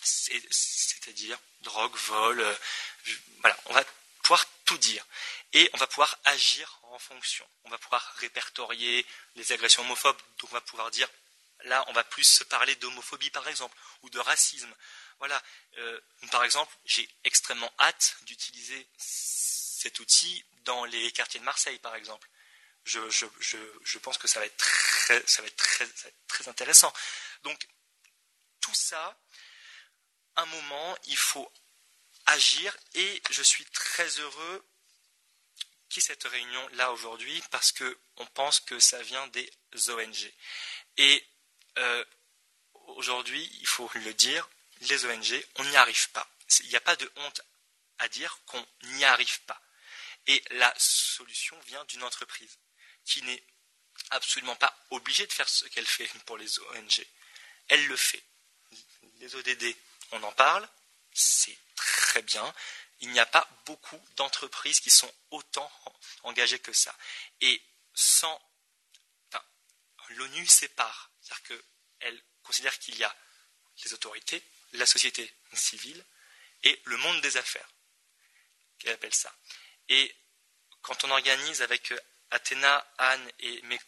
[0.02, 2.54] C'est-à-dire drogue, vol, euh,
[3.40, 3.84] voilà, on va
[4.22, 5.06] pouvoir tout dire.
[5.52, 7.48] Et on va pouvoir agir en fonction.
[7.64, 10.20] On va pouvoir répertorier les agressions homophobes.
[10.38, 11.08] Donc on va pouvoir dire,
[11.64, 14.74] là, on va plus se parler d'homophobie, par exemple, ou de racisme.
[15.18, 15.40] Voilà.
[15.78, 18.86] Euh, par exemple, j'ai extrêmement hâte d'utiliser
[19.84, 22.26] cet outil dans les quartiers de Marseille, par exemple.
[22.84, 24.56] Je, pense que ça va être
[25.56, 26.92] très, intéressant.
[27.42, 27.66] Donc,
[28.62, 29.18] tout ça,
[30.36, 31.50] un moment, il faut
[32.26, 34.66] agir et je suis très heureux
[35.90, 39.50] qui cette réunion là aujourd'hui parce que on pense que ça vient des
[39.90, 40.32] ONG.
[40.96, 41.26] Et
[41.76, 42.04] euh,
[42.96, 44.48] aujourd'hui, il faut le dire,
[44.80, 46.26] les ONG, on n'y arrive pas.
[46.60, 47.42] Il n'y a pas de honte
[47.98, 49.60] à dire qu'on n'y arrive pas.
[50.26, 52.58] Et la solution vient d'une entreprise
[53.04, 53.42] qui n'est
[54.10, 57.06] absolument pas obligée de faire ce qu'elle fait pour les ONG.
[57.68, 58.22] Elle le fait.
[59.18, 59.76] Les ODD,
[60.12, 60.68] on en parle,
[61.12, 62.54] c'est très bien.
[63.00, 65.70] Il n'y a pas beaucoup d'entreprises qui sont autant
[66.22, 66.96] engagées que ça.
[67.40, 67.62] Et
[67.94, 68.40] sans.
[70.10, 71.10] L'ONU sépare.
[71.22, 71.60] C'est-à-dire
[71.98, 73.16] qu'elle considère qu'il y a
[73.84, 76.04] les autorités, la société civile
[76.62, 77.68] et le monde des affaires.
[78.78, 79.34] Qu'elle appelle ça.
[79.88, 80.14] Et
[80.82, 81.92] quand on organise avec
[82.30, 83.80] Athéna, Anne et mes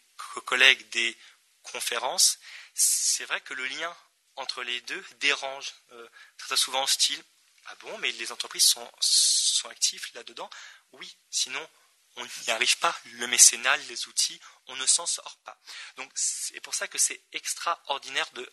[0.45, 1.17] collègues des
[1.63, 2.39] conférences,
[2.75, 3.97] c'est vrai que le lien
[4.37, 7.23] entre les deux dérange euh, très souvent style
[7.69, 10.49] ah bon, mais les entreprises sont, sont actives là-dedans
[10.93, 11.69] Oui, sinon
[12.17, 12.97] on n'y arrive pas.
[13.13, 15.61] Le mécénat, les outils, on ne s'en sort pas.
[15.97, 18.51] Donc c'est pour ça que c'est extraordinaire de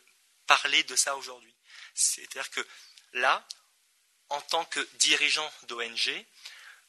[0.47, 1.55] parler de ça aujourd'hui.
[1.93, 2.67] C'est-à-dire que
[3.13, 3.47] là,
[4.29, 6.25] en tant que dirigeant d'ONG,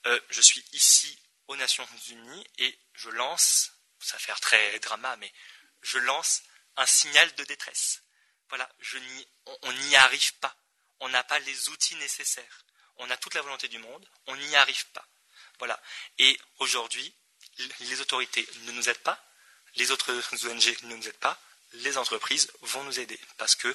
[0.07, 5.33] euh, je suis ici aux Nations Unies et je lance, ça fait très drama, mais
[5.83, 6.43] je lance
[6.77, 8.03] un signal de détresse.
[8.49, 8.99] Voilà, je
[9.63, 10.57] on n'y arrive pas
[11.01, 12.65] on n'a pas les outils nécessaires.
[12.97, 15.07] On a toute la volonté du monde, on n'y arrive pas.
[15.59, 15.81] Voilà.
[16.19, 17.15] Et aujourd'hui,
[17.81, 19.23] les autorités ne nous aident pas,
[19.77, 20.13] les autres
[20.47, 21.39] ONG ne nous aident pas,
[21.75, 23.75] les entreprises vont nous aider parce que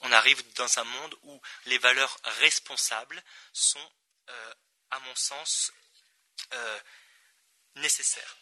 [0.00, 3.92] on arrive dans un monde où les valeurs responsables sont,
[4.30, 4.54] euh,
[4.94, 5.72] à mon sens,
[6.52, 6.80] euh,
[7.76, 8.36] nécessaires.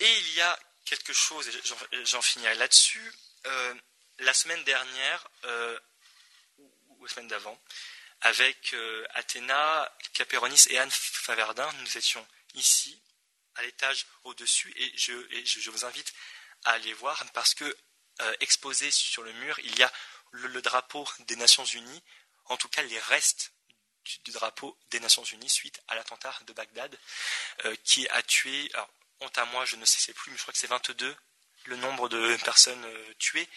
[0.00, 3.12] Et il y a quelque chose, et j'en finirai là-dessus.
[3.46, 3.74] Euh,
[4.18, 5.28] la semaine dernière,
[6.58, 7.60] ou la semaine d'avant,
[8.22, 11.72] avec euh, Athéna, Caperonis et Anne Faverdin.
[11.74, 13.00] Nous étions ici,
[13.54, 15.12] à l'étage au-dessus, et, je,
[15.44, 16.12] je, vous invite
[16.64, 17.76] à aller voir parce que
[18.40, 19.92] exposé sur le mur, il y a
[20.32, 22.02] le, drapeau des Nations Unies,
[22.46, 23.52] en tout cas les restes
[24.24, 26.96] du, drapeau des Nations Unies suite à l'attentat de Bagdad,
[27.84, 28.88] qui a tué, alors,
[29.20, 31.16] honte à moi, je ne sais plus, mais je crois que c'est 22
[31.64, 32.86] le nombre de personnes
[33.18, 33.48] tuées,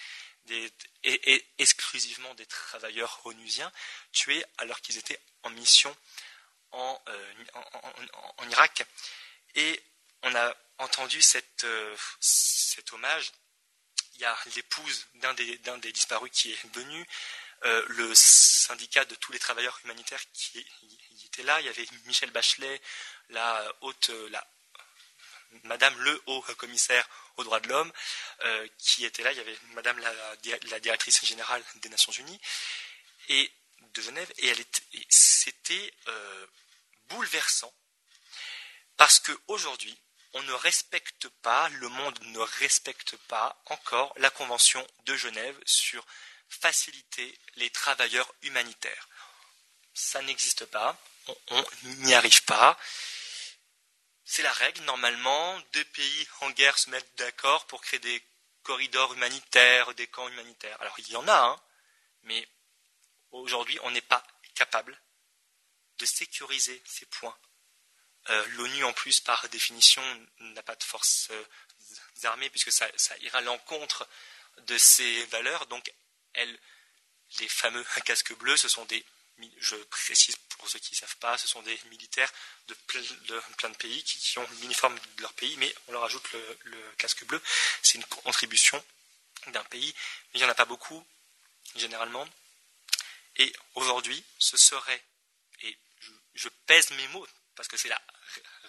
[1.03, 3.71] et, exclusivement des travailleurs onusiens,
[4.11, 5.95] tués alors qu'ils étaient en mission
[6.71, 6.99] en,
[8.49, 8.83] Irak.
[9.55, 9.81] Et
[10.23, 11.19] on a entendu
[11.63, 13.31] euh, cet hommage.
[14.15, 17.07] Il y a l'épouse d'un des, des, disparus qui est venu,
[17.65, 20.65] euh, le syndicat de tous les travailleurs humanitaires qui
[21.25, 21.59] était là.
[21.61, 22.81] Il y avait Michel Bachelet,
[23.29, 24.45] la haute, la,
[25.63, 27.91] Madame le haut commissaire aux droits de l'homme,
[28.45, 29.31] euh, qui était là.
[29.31, 32.39] Il y avait Madame la, directrice générale des Nations Unies
[33.29, 33.51] et
[33.93, 34.53] de Genève, et,
[35.09, 35.93] c'était
[37.09, 37.73] bouleversant
[39.01, 39.97] parce qu'aujourd'hui,
[40.33, 46.05] on ne respecte pas, le monde ne respecte pas encore la Convention de Genève sur
[46.51, 49.09] faciliter les travailleurs humanitaires.
[49.93, 50.97] Ça n'existe pas,
[51.47, 52.77] on n'y arrive pas.
[54.23, 58.23] C'est la règle, normalement, deux pays en guerre se mettent d'accord pour créer des
[58.63, 60.79] corridors humanitaires, des camps humanitaires.
[60.81, 61.61] Alors il y en a, hein,
[62.23, 62.47] mais
[63.31, 64.23] aujourd'hui on n'est pas
[64.55, 64.99] capable
[65.97, 67.37] de sécuriser ces points
[68.29, 70.01] euh, L'ONU, en plus, par définition,
[70.39, 72.87] n'a pas de forces euh, armées, puisque ça,
[73.21, 74.07] ira à l'encontre
[74.67, 75.65] de ses valeurs.
[75.67, 75.91] Donc,
[77.39, 79.05] les fameux casques bleus, ce sont des,
[79.57, 82.31] je précise pour ceux qui ne savent pas, ce sont des militaires
[82.67, 82.73] de
[83.57, 86.27] plein de, pays qui, ont l'uniforme de leur pays, mais on leur ajoute
[86.63, 87.41] le, casque bleu.
[87.81, 88.83] C'est une contribution
[89.47, 89.93] d'un pays,
[90.33, 91.05] mais il n'y en a pas beaucoup,
[91.75, 92.27] généralement.
[93.37, 95.03] Et aujourd'hui, ce serait,
[95.61, 95.77] et
[96.35, 98.01] je pèse mes mots parce que c'est la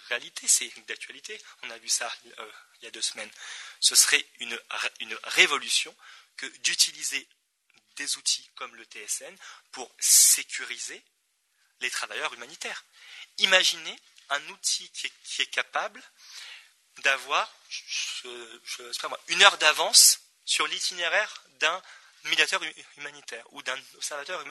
[0.09, 3.31] réalité, c'est d'actualité, on a vu ça euh, il y a deux semaines,
[3.79, 4.59] ce serait une
[5.23, 5.95] révolution
[6.35, 7.27] que d'utiliser
[7.95, 9.35] des outils comme le TSN
[9.71, 11.03] pour sécuriser
[11.81, 12.83] les travailleurs humanitaires.
[13.39, 16.01] Imaginez un outil qui est, capable
[16.99, 17.51] d'avoir
[19.27, 21.81] une heure d'avance sur l'itinéraire d'un
[22.25, 22.61] médiateur
[22.97, 24.43] humanitaire ou d'un observateur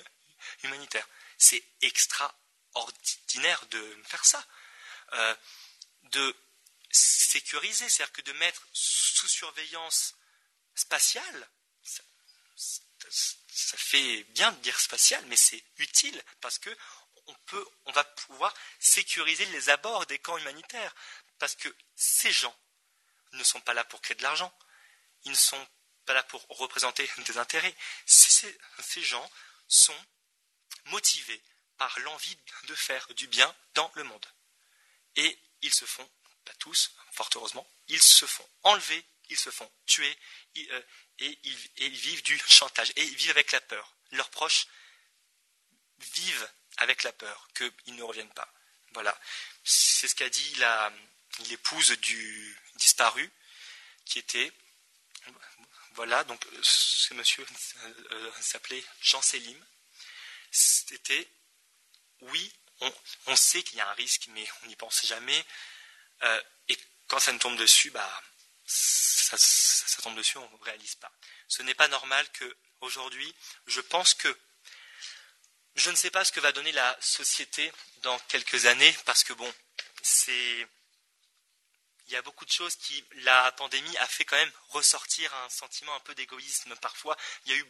[0.62, 1.06] humanitaire.
[1.38, 2.34] C'est extra
[2.74, 4.44] ordinaire de faire ça.
[5.14, 5.34] Euh,
[6.04, 6.36] de
[6.90, 10.14] sécuriser, c'est-à-dire que de mettre sous surveillance
[10.74, 11.48] spatiale,
[13.10, 16.70] ça, fait bien de dire spatial, mais c'est utile parce que
[17.86, 20.94] on, va pouvoir sécuriser les abords des camps humanitaires.
[21.38, 22.56] Parce que ces gens
[23.32, 24.52] ne sont pas là pour créer de l'argent,
[25.24, 25.68] ils ne sont
[26.04, 27.74] pas là pour représenter des intérêts.
[28.06, 29.30] ces gens
[29.68, 30.06] sont
[30.86, 31.42] motivés
[31.76, 34.26] par l'envie de faire du bien dans le monde.
[35.16, 36.08] Et ils se font,
[36.44, 40.16] pas tous, fort heureusement, ils se font enlever, ils se font tuer,
[40.56, 40.82] euh,
[41.18, 41.38] et,
[41.78, 43.94] ils, vivent du chantage, et ils vivent avec la peur.
[44.12, 44.66] Leurs proches
[45.98, 48.52] vivent avec la peur qu'ils ne reviennent pas.
[48.92, 49.18] Voilà.
[49.64, 50.54] C'est ce qu'a dit
[51.48, 53.30] l'épouse du disparu,
[54.04, 54.52] qui était,
[55.94, 57.46] voilà, donc ce monsieur
[58.12, 59.64] euh, s'appelait Jean Sélim.
[60.50, 61.28] C'était
[62.22, 62.52] oui,
[63.26, 65.44] on, sait qu'il y a un risque, mais on n'y pense jamais.
[66.22, 68.22] Euh, et quand ça nous tombe dessus, bah,
[68.72, 71.12] ça, tombe dessus, on ne réalise pas.
[71.48, 73.34] Ce n'est pas normal que aujourd'hui,
[73.66, 74.36] je pense que
[75.74, 79.32] je ne sais pas ce que va donner la société dans quelques années, parce que
[79.32, 79.52] bon,
[80.02, 80.66] c'est
[82.08, 85.48] il y a beaucoup de choses qui la pandémie a fait quand même ressortir un
[85.48, 87.16] sentiment un peu d'égoïsme parfois.
[87.46, 87.66] Il y a eu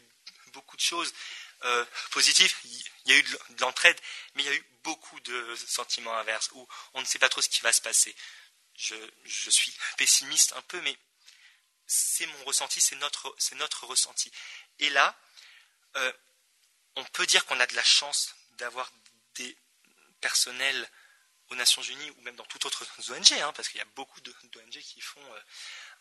[0.52, 1.12] beaucoup de choses
[1.64, 3.98] euh, positif, il y a eu de l'entraide,
[4.34, 7.40] mais il y a eu beaucoup de sentiments inverses où on ne sait pas trop
[7.40, 8.16] ce qui va se passer.
[8.82, 10.96] Je, suis pessimiste un peu, mais
[11.86, 14.32] c'est mon ressenti, c'est notre, ressenti.
[14.80, 15.16] Et là,
[15.96, 16.12] euh,
[16.96, 18.90] on peut dire qu'on a de la chance d'avoir
[19.36, 19.56] des
[20.20, 20.90] personnels
[21.50, 24.20] aux Nations Unies ou même dans toutes autres ONG, hein, parce qu'il y a beaucoup
[24.20, 25.40] d'ONG qui font euh,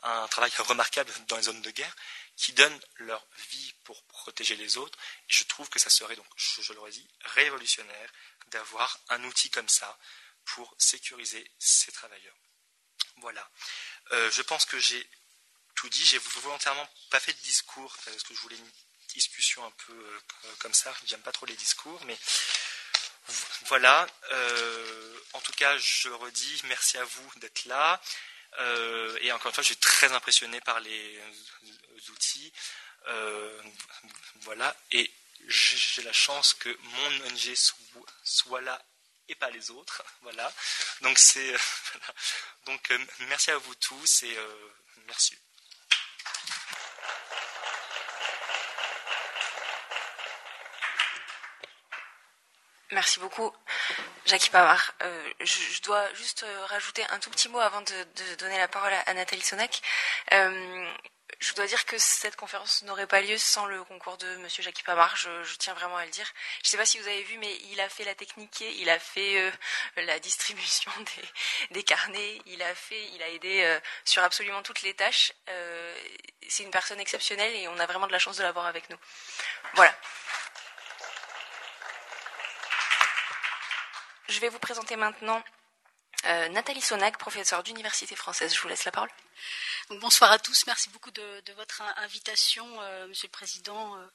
[0.02, 1.96] un travail remarquable dans les zones de guerre,
[2.36, 4.98] qui donnent leur vie pour protéger les autres.
[5.30, 8.12] Et je trouve que ça serait, donc, je, l'aurais dit, révolutionnaire
[8.48, 10.00] d'avoir un outil comme ça
[10.46, 12.36] pour sécuriser ces travailleurs.
[13.18, 13.48] Voilà.
[14.12, 15.08] Euh, je pense que j'ai
[15.76, 16.06] tout dit.
[16.06, 18.72] J'ai volontairement pas fait de discours parce que je voulais une
[19.14, 20.94] discussion un peu euh, comme ça.
[21.06, 22.18] J'aime pas trop les discours, mais
[23.68, 24.08] voilà.
[24.32, 28.02] Euh, en tout cas, je redis merci à vous d'être là.
[29.22, 31.20] Et encore une fois, je suis très impressionné par les
[32.10, 32.52] outils.
[33.08, 33.62] Euh,
[34.42, 34.76] voilà.
[34.92, 35.12] Et
[35.48, 37.56] j'ai la chance que mon ONG
[38.24, 38.84] soit là
[39.30, 40.04] et pas les autres.
[40.22, 40.52] Voilà.
[41.02, 41.58] Donc c'est euh,
[42.66, 44.72] donc euh, merci à vous tous et euh,
[45.08, 45.38] merci.
[52.92, 53.56] Merci beaucoup,
[54.26, 54.92] Jackie Pavard.
[55.40, 59.42] Je, dois juste rajouter un tout petit mot avant de, donner la parole à, Nathalie
[59.42, 59.82] Sonac
[61.40, 64.84] je dois dire que cette conférence n'aurait pas lieu sans le concours de Monsieur Jackie
[64.84, 65.16] Pamar.
[65.16, 66.26] Je, tiens vraiment à le dire.
[66.64, 68.90] Je ne sais pas si vous avez vu, mais il a fait la technique, il
[68.90, 69.52] a fait
[69.98, 70.92] la distribution
[71.72, 75.34] des, carnets, il a fait, il a aidé sur absolument toutes les tâches.
[76.48, 78.98] c'est une personne exceptionnelle et on a vraiment de la chance de l'avoir avec nous.
[79.74, 79.96] Voilà.
[84.32, 85.44] Je vais vous présenter maintenant
[86.26, 88.56] euh, Nathalie Sonac, professeure d'université française.
[88.56, 89.10] Je vous laisse la parole.
[90.00, 90.66] Bonsoir à tous.
[90.68, 93.98] Merci beaucoup de, votre invitation, euh, Monsieur le Président.
[93.98, 94.06] Euh,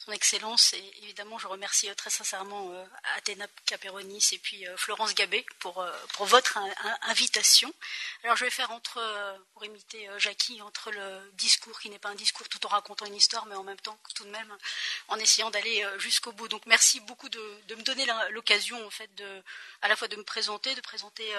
[0.00, 0.72] son Excellence.
[0.72, 2.84] Et évidemment, je remercie très sincèrement euh,
[3.16, 5.84] Athéna Caperonis et puis euh, Florence Gabé pour,
[6.20, 6.58] votre
[7.02, 7.72] invitation.
[8.24, 9.00] Alors, je vais faire entre,
[9.52, 13.14] pour imiter Jackie, entre le discours qui n'est pas un discours tout en racontant une
[13.14, 14.56] histoire, mais en même temps, tout de même,
[15.08, 16.46] en essayant d'aller jusqu'au bout.
[16.48, 17.40] Donc, merci beaucoup de,
[17.70, 19.10] me donner l'occasion, en fait,
[19.82, 21.34] à la fois de me présenter, de présenter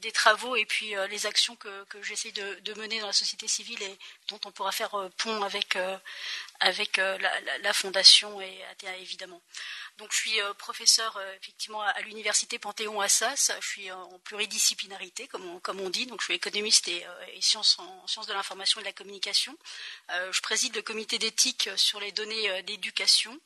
[0.00, 3.98] des travaux et puis les actions que, j'essaie de, mener dans la société civile et
[4.28, 7.18] dont on pourra faire pont avec, euh,
[7.62, 8.62] la, fondation et
[9.00, 9.40] évidemment.
[9.98, 13.52] Donc je suis euh, professeur euh, effectivement à l'université Panthéon-Assas.
[13.60, 16.06] Je suis en pluridisciplinarité, comme on, dit.
[16.06, 17.04] Donc je suis économiste et,
[17.40, 19.56] sciences en sciences de l'information et de la communication.
[20.08, 23.36] je préside le comité d'éthique sur les données d'éducation euh,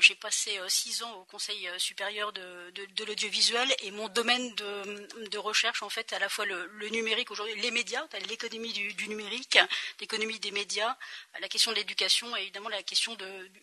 [0.00, 2.72] j'ai passé euh, six ans au Conseil euh, supérieur de,
[3.06, 7.70] l'audiovisuel et mon domaine de, recherche, en fait, à la fois le, numérique aujourd'hui, les
[7.70, 9.58] médias, l'économie du, numérique,
[10.00, 10.96] l'économie des médias,
[11.40, 13.16] la question de l'éducation et évidemment la question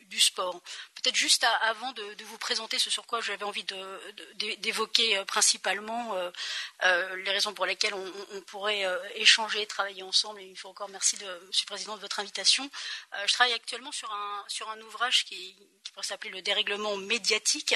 [0.09, 0.61] du, sport.
[0.95, 3.65] Peut-être juste avant de, vous présenter ce sur quoi j'avais envie
[4.59, 6.15] d'évoquer principalement
[6.83, 10.39] les raisons pour lesquelles on, pourrait échanger, travailler ensemble.
[10.41, 12.69] Et il faut encore merci, de, Monsieur le Président, de votre invitation.
[13.25, 17.75] je travaille actuellement sur un, sur un ouvrage qui, qui s'appeler le dérèglement médiatique,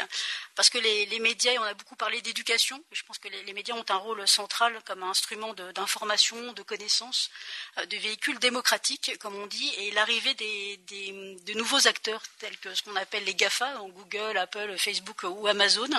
[0.55, 3.85] parce que les, médias, on a beaucoup parlé d'éducation, je pense que les, médias ont
[3.89, 7.29] un rôle central comme instrument d'information, de, connaissance,
[7.77, 10.77] euh, de véhicule démocratique, comme on dit, et l'arrivée des,
[11.45, 15.89] de nouveaux acteurs, tels que ce qu'on appelle les GAFA, Google, Apple, Facebook ou Amazon,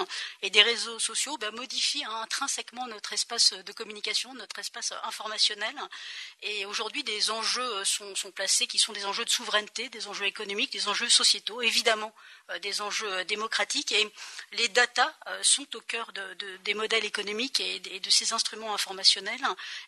[0.42, 5.74] et des réseaux sociaux, ben, modifient intrinsèquement notre espace de communication, notre espace informationnel.
[6.42, 10.72] Et aujourd'hui, des enjeux sont, placés qui sont des enjeux de souveraineté, des enjeux économiques,
[10.72, 12.12] des enjeux sociétaux, évidemment
[12.58, 14.12] des enjeux euh, démocratiques et
[14.52, 16.12] les datas euh, sont au cœur
[16.64, 19.40] des modèles économiques et de, ces instruments informationnels.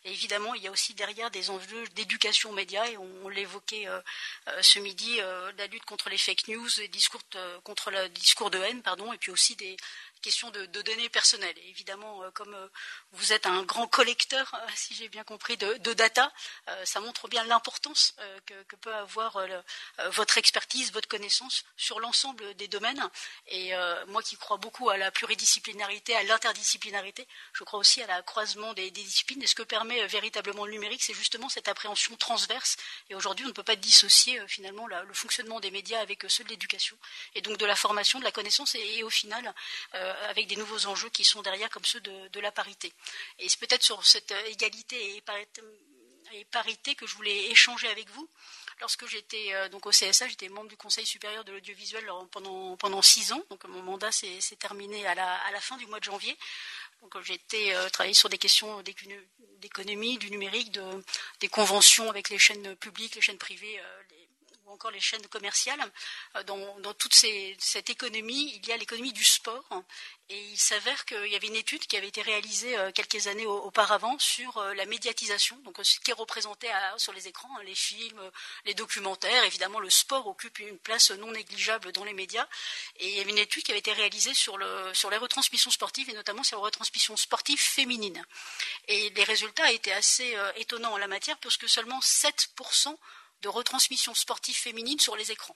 [0.05, 3.87] Et évidemment, il y a aussi derrière des enjeux d'éducation aux médias et on, l'évoquait
[4.61, 5.17] ce midi,
[5.57, 7.21] la lutte contre les fake news, les discours
[7.63, 9.75] contre le discours de haine, pardon, et puis aussi des,
[10.23, 11.57] question de, données personnelles.
[11.67, 12.67] évidemment, euh, comme euh,
[13.11, 16.31] vous êtes un grand collecteur, euh, si j'ai bien compris, de, data,
[16.85, 18.15] ça montre bien l'importance
[18.47, 19.37] que, peut avoir
[20.11, 23.01] votre expertise, votre connaissance sur l'ensemble des domaines.
[23.47, 23.73] Et
[24.07, 28.73] moi qui crois beaucoup à la pluridisciplinarité, à l'interdisciplinarité, je crois aussi à la croisement
[28.73, 29.43] des, disciplines.
[29.43, 32.77] Et ce que permet véritablement le numérique, c'est justement cette appréhension transverse.
[33.09, 36.49] Et aujourd'hui, on ne peut pas dissocier finalement le fonctionnement des médias avec ceux de
[36.49, 36.97] l'éducation,
[37.35, 39.53] et donc de la formation, de la connaissance, et, au final,
[40.29, 42.93] avec des nouveaux enjeux qui sont derrière, comme ceux de, la parité.
[43.39, 48.27] Et c'est peut-être sur cette égalité et parité, que je voulais échanger avec vous.
[48.79, 53.31] Lorsque j'étais euh, donc au CSA, j'étais membre du Conseil supérieur de l'audiovisuel pendant, six
[53.31, 53.43] ans.
[53.49, 56.37] Donc mon mandat s'est terminé à la, fin du mois de janvier.
[57.01, 58.81] Donc été euh, travailler sur des questions
[59.59, 61.03] d'économie, du numérique, de,
[61.39, 63.79] des conventions avec les chaînes publiques, les chaînes privées,
[64.73, 65.79] encore les chaînes commerciales.
[66.35, 69.83] Euh, dans, toute cette économie, il y a l'économie du sport.
[70.29, 73.45] Et il s'avère qu'il y avait une étude qui avait été réalisée euh, quelques années
[73.45, 77.75] auparavant sur euh, la médiatisation, donc ce qui est représenté sur les écrans, hein, les
[77.75, 78.19] films,
[78.65, 79.43] les documentaires.
[79.43, 82.47] Évidemment, le sport occupe une place non négligeable dans les médias.
[82.97, 86.13] Et il y avait une étude qui avait été réalisée sur, les retransmissions sportives et
[86.13, 88.25] notamment sur les retransmissions sportives féminines.
[88.87, 92.97] Et les résultats étaient assez étonnants en la matière puisque seulement 7%
[93.43, 95.55] de retransmission sportive féminine sur les écrans.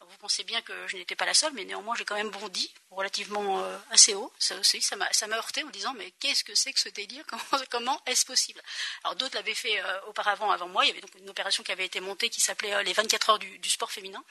[0.00, 2.72] vous pensez bien que je n'étais pas la seule, mais néanmoins j'ai quand même bondi
[2.90, 4.32] relativement euh, assez haut.
[4.38, 7.24] Ça aussi, ça m'a, heurté en disant mais qu'est-ce que c'est que ce délire?
[7.70, 8.62] Comment, est-ce possible?
[9.02, 10.84] Alors d'autres l'avaient fait euh, auparavant avant moi.
[10.84, 13.30] Il y avait donc une opération qui avait été montée qui s'appelait euh, les 24
[13.30, 14.22] heures du, sport féminin.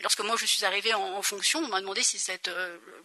[0.00, 2.48] lorsque moi je suis arrivée en, fonction, on m'a demandé si cette,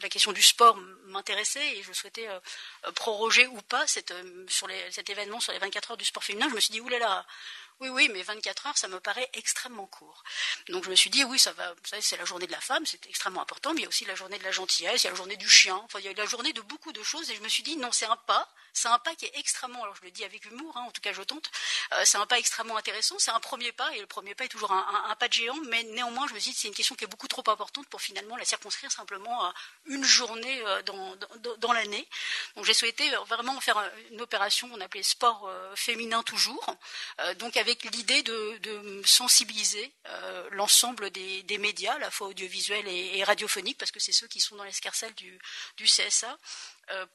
[0.02, 0.78] la question du sport
[1.08, 2.28] m'intéressait et je souhaitais
[2.96, 4.14] proroger ou pas cette,
[4.48, 6.48] sur cet événement sur les 24 heures du sport féminin.
[6.50, 7.26] Je me suis dit oulala
[7.80, 10.24] Oui, oui, mais 24 heures, ça me paraît extrêmement court.
[10.70, 13.06] Donc je me suis dit, oui, ça va, c'est la journée de la femme, c'est
[13.08, 15.12] extrêmement important, mais il y a aussi la journée de la gentillesse, il y a
[15.12, 17.36] la journée du chien, enfin, il y a la journée de beaucoup de choses, et
[17.36, 19.96] je me suis dit, non, c'est un pas, c'est un pas qui est extrêmement, alors
[19.96, 21.50] je le dis avec humour, hein, en tout cas je tente,
[21.94, 24.50] euh, c'est un pas extrêmement intéressant, c'est un premier pas, et le premier pas est
[24.50, 27.04] toujours un, pas de géant, mais néanmoins, je me suis dit, c'est une question qui
[27.04, 29.54] est beaucoup trop importante pour finalement la circonscrire simplement à
[29.86, 30.82] une journée euh,
[31.60, 32.08] dans, l'année.
[32.56, 36.66] Donc j'ai souhaité vraiment faire une opération qu'on appelait sport euh, féminin toujours,
[37.40, 39.92] donc avec l'idée de, sensibiliser
[40.52, 44.56] l'ensemble des, médias, à la fois audiovisuels et, radiophoniques, parce que c'est ceux qui sont
[44.56, 45.40] dans l'escarcelle du,
[45.84, 46.36] CSA, euh,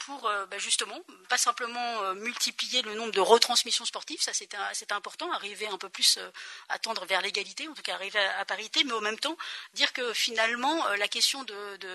[0.00, 4.56] pour euh, bah, justement pas simplement euh, multiplier le nombre de retransmissions sportives, ça c'était
[4.92, 6.18] important, arriver un peu plus
[6.68, 9.36] à tendre vers l'égalité, en tout cas arriver à, parité, mais en même temps
[9.72, 11.44] dire que finalement la question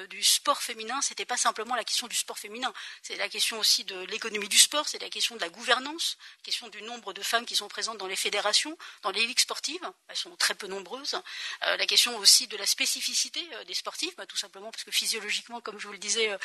[0.09, 2.73] du sport féminin, c'était pas simplement la question du sport féminin,
[3.03, 6.43] c'est la question aussi de l'économie du sport, c'est la question de la gouvernance, la
[6.45, 9.91] question du nombre de femmes qui sont présentes dans les fédérations, dans les ligues sportives,
[10.07, 11.21] elles sont très peu nombreuses,
[11.61, 15.80] la question aussi de la spécificité des sportifs, bah, tout simplement parce que physiologiquement, comme
[15.80, 16.36] je vous le disais,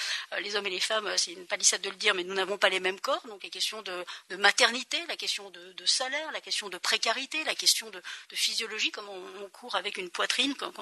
[0.40, 2.68] les hommes et les femmes c'est une palissade de le dire, mais nous n'avons pas
[2.68, 3.24] les mêmes corps.
[3.28, 4.04] Donc, les questions de,
[4.36, 8.02] maternité, la question de, salaire, la question de précarité, la question de,
[8.32, 10.72] physiologie, comme on, court avec une poitrine quand,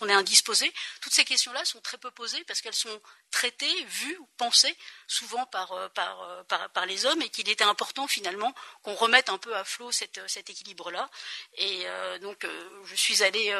[0.00, 0.72] on, est indisposé.
[1.00, 3.00] Toutes ces questions-là sont très peu posées parce qu'elles sont
[3.30, 8.54] traitées, vues ou pensées souvent par, euh, euh, les hommes et qu'il était important finalement
[8.82, 11.10] qu'on remette un peu à flot cet équilibre-là.
[11.56, 12.46] Et euh, donc,
[12.84, 13.54] je suis allée,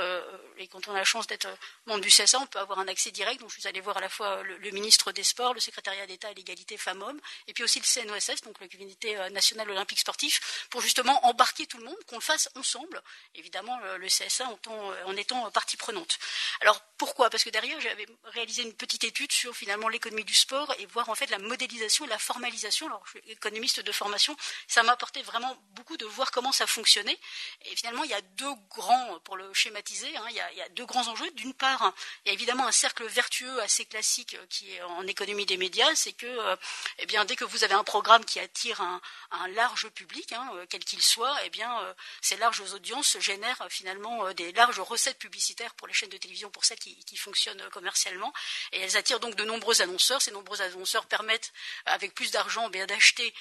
[0.58, 1.48] et quand on a la chance d'être
[1.86, 3.40] membre du CSA, on peut avoir un accès direct.
[3.40, 6.05] Donc, je suis allée voir à la fois le, le ministre des Sports, le secrétariat
[6.06, 10.00] d'État à l'égalité femmes-hommes, et puis aussi le CNOSS, donc le Comité euh, national olympique
[10.00, 13.02] sportif, pour justement embarquer tout le monde, qu'on le fasse ensemble,
[13.34, 16.18] évidemment le, CSA euh, en, étant partie prenante.
[16.60, 17.30] Alors pourquoi?
[17.30, 21.08] Parce que derrière, j'avais réalisé une petite étude sur finalement l'économie du sport et voir
[21.08, 22.86] en fait la modélisation et la formalisation.
[22.86, 24.36] Alors je suis économiste de formation,
[24.66, 27.18] ça m'a apporté vraiment beaucoup de voir comment ça fonctionnait.
[27.66, 30.86] Et finalement, il y a deux grands, pour le schématiser, hein, il, y a, deux
[30.86, 31.30] grands enjeux.
[31.32, 31.92] D'une part,
[32.24, 35.56] il y a évidemment un cercle vertueux assez classique euh, qui est en économie des
[35.56, 36.56] médias, c'est que euh,
[36.98, 39.00] eh bien, dès que vous avez un programme qui attire un,
[39.48, 44.32] large public, hein, euh, quel qu'il soit, eh bien, euh, ces larges audiences génèrent finalement
[44.32, 48.32] des larges recettes publicitaires pour les chaînes de télévision, pour celles qui, fonctionnent commercialement.
[48.72, 50.20] Et elles attirent donc de nombreux annonceurs.
[50.20, 51.52] Ces nombreux annonceurs permettent,
[51.86, 53.32] avec plus d'argent, eh d'acheter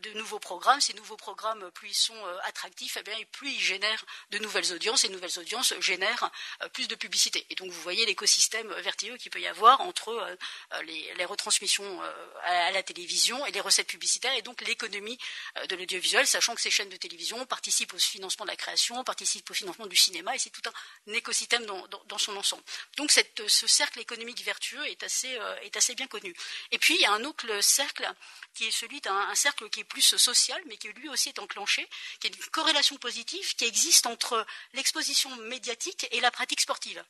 [0.00, 0.80] de nouveaux programmes.
[0.80, 5.04] Ces nouveaux programmes, plus ils sont attractifs, eh bien, plus ils génèrent de nouvelles audiences.
[5.04, 6.30] Et nouvelles audiences génèrent
[6.72, 7.46] plus de publicité.
[7.50, 10.38] Et donc, vous voyez l'écosystème vertueux qu'il peut y avoir entre
[10.84, 11.97] les, les retransmissions
[12.42, 15.18] à la télévision et les recettes publicitaires et donc l'économie
[15.56, 19.02] euh, de l'audiovisuel, sachant que ces chaînes de télévision participent au financement de la création,
[19.04, 22.62] participent au financement du cinéma et c'est tout un écosystème dans, son ensemble.
[22.96, 26.34] Donc ce cercle économique vertueux est assez, euh, est assez bien connu.
[26.70, 28.08] Et puis il y a un autre cercle
[28.54, 31.88] qui est celui d'un cercle qui est plus social, mais qui lui aussi est enclenché,
[32.20, 37.04] qui est une corrélation positive qui existe entre l'exposition médiatique et la pratique sportive.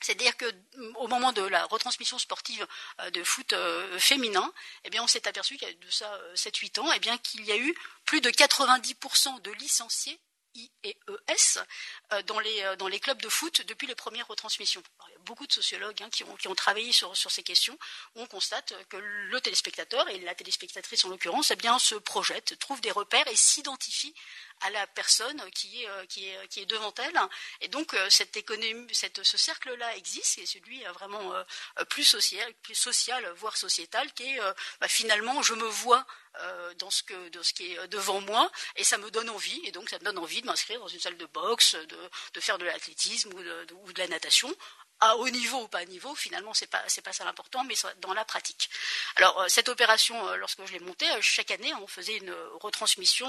[0.00, 0.46] C'est-à-dire qu'au
[0.76, 2.66] mm, moment de la retransmission sportive
[3.00, 4.52] euh, de foot euh, féminin,
[4.84, 7.44] eh on s'est aperçu qu'il y a de ça 7-8 euh, ans, eh bien, qu'il
[7.44, 7.74] y a eu
[8.04, 10.18] plus de 90% de licenciés
[10.54, 11.60] IES
[12.26, 14.82] dans les, dans les clubs de foot depuis les premières retransmissions.
[15.06, 17.78] il y a beaucoup de sociologues hein, qui, ont, travaillé sur, ces questions
[18.16, 22.58] où on constate que le téléspectateur, et la téléspectatrice en l'occurrence, eh bien, se projette,
[22.58, 24.14] trouve des repères et s'identifie
[24.60, 27.18] à la personne qui est, euh, qui est, devant elle.
[27.60, 31.32] Et donc euh, cette économie, ce cercle-là existe, et celui euh, vraiment
[31.90, 34.40] plus social, plus social, voire sociétal, qui est
[34.80, 36.04] bah, finalement je me vois
[36.76, 39.72] dans, ce que, dans ce qui est devant moi et ça me donne envie et
[39.72, 41.74] donc ça me donne envie de m'inscrire dans une salle de boxe,
[42.34, 44.54] de, faire de l'athlétisme ou de la natation
[45.00, 47.74] à haut niveau ou pas à niveau, finalement, c'est pas c'est pas ça l'important, mais
[48.00, 48.68] dans la pratique.
[49.16, 52.34] Alors euh, cette opération, euh, lorsque je l'ai montée, euh, chaque année, on faisait une
[52.60, 53.28] retransmission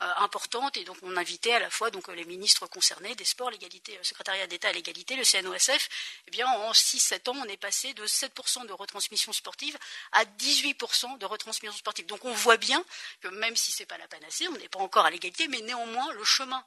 [0.00, 3.96] importante et donc on invitait à la fois donc les ministres concernés des sports, l'égalité,
[3.96, 5.88] le secrétariat d'État à l'égalité, le CNOSF.
[6.28, 9.76] Eh bien, en 6-7 ans, on est passé de 7% de retransmission sportive
[10.12, 12.06] à 18% de retransmission sportive.
[12.06, 12.84] Donc on voit bien
[13.20, 16.12] que même si c'est pas la panacée, on n'est pas encore à l'égalité, mais néanmoins
[16.12, 16.64] le chemin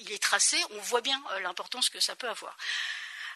[0.00, 0.56] il est tracé.
[0.70, 2.56] On voit bien l'importance que ça peut avoir.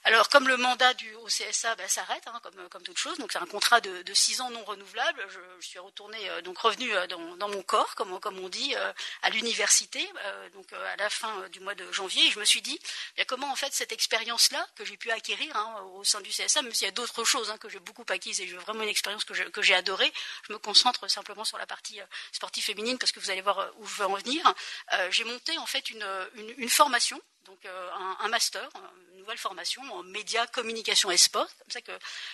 [0.05, 2.41] Alors, comme le mandat du OCSA ben, s'arrête, hein,
[2.71, 5.27] comme, toute chose, donc c'est un contrat de, six ans non renouvelable.
[5.29, 8.93] Je, suis retournée, euh, donc revenue euh, dans, mon corps, comme, on dit, euh,
[9.23, 10.09] à l'université,
[10.55, 12.27] donc à la fin du mois de janvier.
[12.27, 12.81] Et je me suis dit,
[13.27, 16.73] comment en fait cette expérience-là que j'ai pu acquérir hein, au sein du CSA, même
[16.73, 19.25] s'il y a d'autres choses hein, que j'ai beaucoup acquises et j'ai vraiment une expérience
[19.25, 20.13] que j'ai adorée,
[20.49, 22.01] je me concentre simplement sur la partie
[22.33, 24.55] sportive féminine parce que vous allez voir où je veux en venir.
[25.11, 27.21] j'ai monté en fait une formation
[27.51, 27.67] donc
[28.21, 28.69] un, master,
[29.17, 31.91] nouvelle formation en médias, communication et sport, comme ça que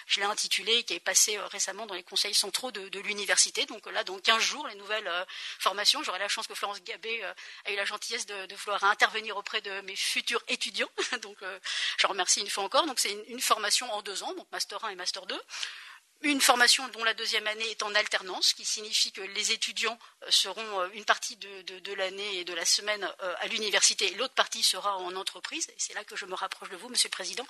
[0.06, 3.64] je l'ai intitulé, qui est passé récemment dans les conseils centraux de, l'université.
[3.64, 5.10] Donc là, dans 15 jours, les nouvelles
[5.58, 6.02] formations.
[6.02, 7.22] J'aurai la chance que Florence Gabé
[7.64, 10.90] a eu la gentillesse de, vouloir intervenir auprès de mes futurs étudiants.
[11.22, 11.38] donc
[11.96, 12.86] je remercie une fois encore.
[12.86, 15.40] Donc c'est une, une, formation en deux ans, donc Master 1 et Master 2
[16.22, 20.30] une formation dont la deuxième année est en alternance, qui signifie que les étudiants euh,
[20.30, 24.34] seront euh, une partie de, l'année et de la semaine euh, à l'université, et l'autre
[24.34, 25.68] partie sera en entreprise.
[25.68, 27.46] Et c'est là que je me rapproche de vous, Monsieur le Président.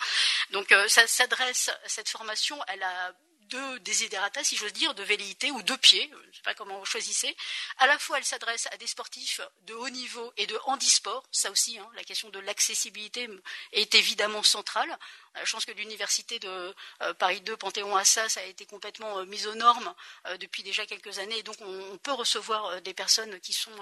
[0.51, 3.13] Donc, ça s'adresse, cette formation, elle a
[3.49, 6.79] deux désidérata, si j'ose dire, de velléité ou deux pieds, je ne sais pas comment
[6.79, 7.37] vous choisissez.
[7.79, 11.25] À la fois, elle s'adresse à des sportifs de haut niveau et de handisport.
[11.31, 13.29] Ça aussi, hein, la question de l'accessibilité
[13.73, 14.99] est évidemment centrale.
[15.37, 19.47] Euh, je pense que l'université de euh, Paris 2 Panthéon-Assas a été complètement euh, mise
[19.47, 19.93] aux normes
[20.41, 21.39] depuis déjà quelques années.
[21.39, 23.73] Et donc, on, peut recevoir des personnes qui sont,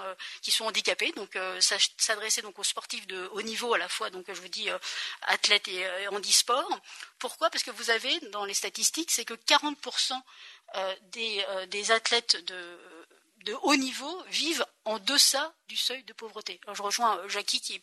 [0.61, 1.13] handicapées.
[1.13, 4.69] Donc, s'adresser donc aux sportifs de haut niveau à la fois, donc je vous dis
[5.23, 6.81] athlètes et, handisport.
[7.19, 7.51] Pourquoi?
[7.51, 10.21] Parce que vous avez dans les statistiques, c'est que 40%
[11.03, 12.79] des, des athlètes de
[13.45, 16.61] de haut niveau vivent en deçà du seuil de pauvreté.
[16.73, 17.83] je rejoins euh, Jackie qui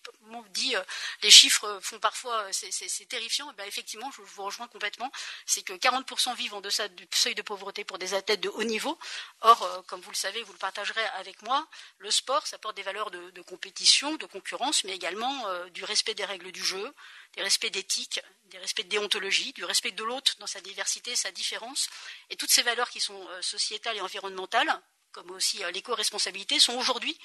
[0.54, 0.84] dit euh,
[1.24, 3.50] les chiffres font parfois euh, c'est terrifiant.
[3.52, 5.12] Eh ben, effectivement, je vous rejoins complètement.
[5.46, 8.64] C'est que 40% vivent en deçà du seuil de pauvreté pour des athlètes de haut
[8.64, 8.98] niveau.
[9.42, 12.84] Or, comme vous le savez, vous le partagerez avec moi, le sport, ça porte des
[12.84, 16.94] valeurs de, compétition, de concurrence, mais également du respect des règles du jeu,
[17.36, 21.32] des respects d'éthique, des respects de déontologie, du respect de l'autre dans sa diversité, sa
[21.32, 21.90] différence,
[22.30, 24.82] et toutes ces valeurs qui sont sociétales et environnementales
[25.12, 27.18] comme aussi euh, l'éco-responsabilité, sont aujourd'hui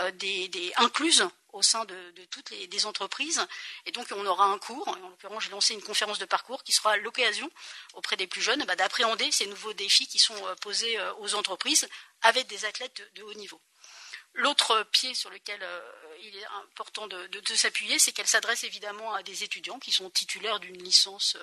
[0.00, 0.10] euh,
[0.76, 1.96] incluses au sein de,
[2.30, 3.46] toutes les entreprises.
[3.86, 4.86] Et donc, on aura un cours.
[4.88, 7.50] En l'occurrence, j'ai lancé une conférence de parcours qui sera l'occasion
[7.94, 11.88] auprès des plus jeunes bah, d'appréhender ces nouveaux défis qui sont euh, posés aux entreprises
[12.22, 13.60] avec des athlètes de, haut niveau.
[14.34, 15.60] L'autre pied sur lequel
[16.20, 20.60] il est important de, s'appuyer, c'est qu'elle s'adresse évidemment à des étudiants qui sont titulaires
[20.60, 21.36] d'une licence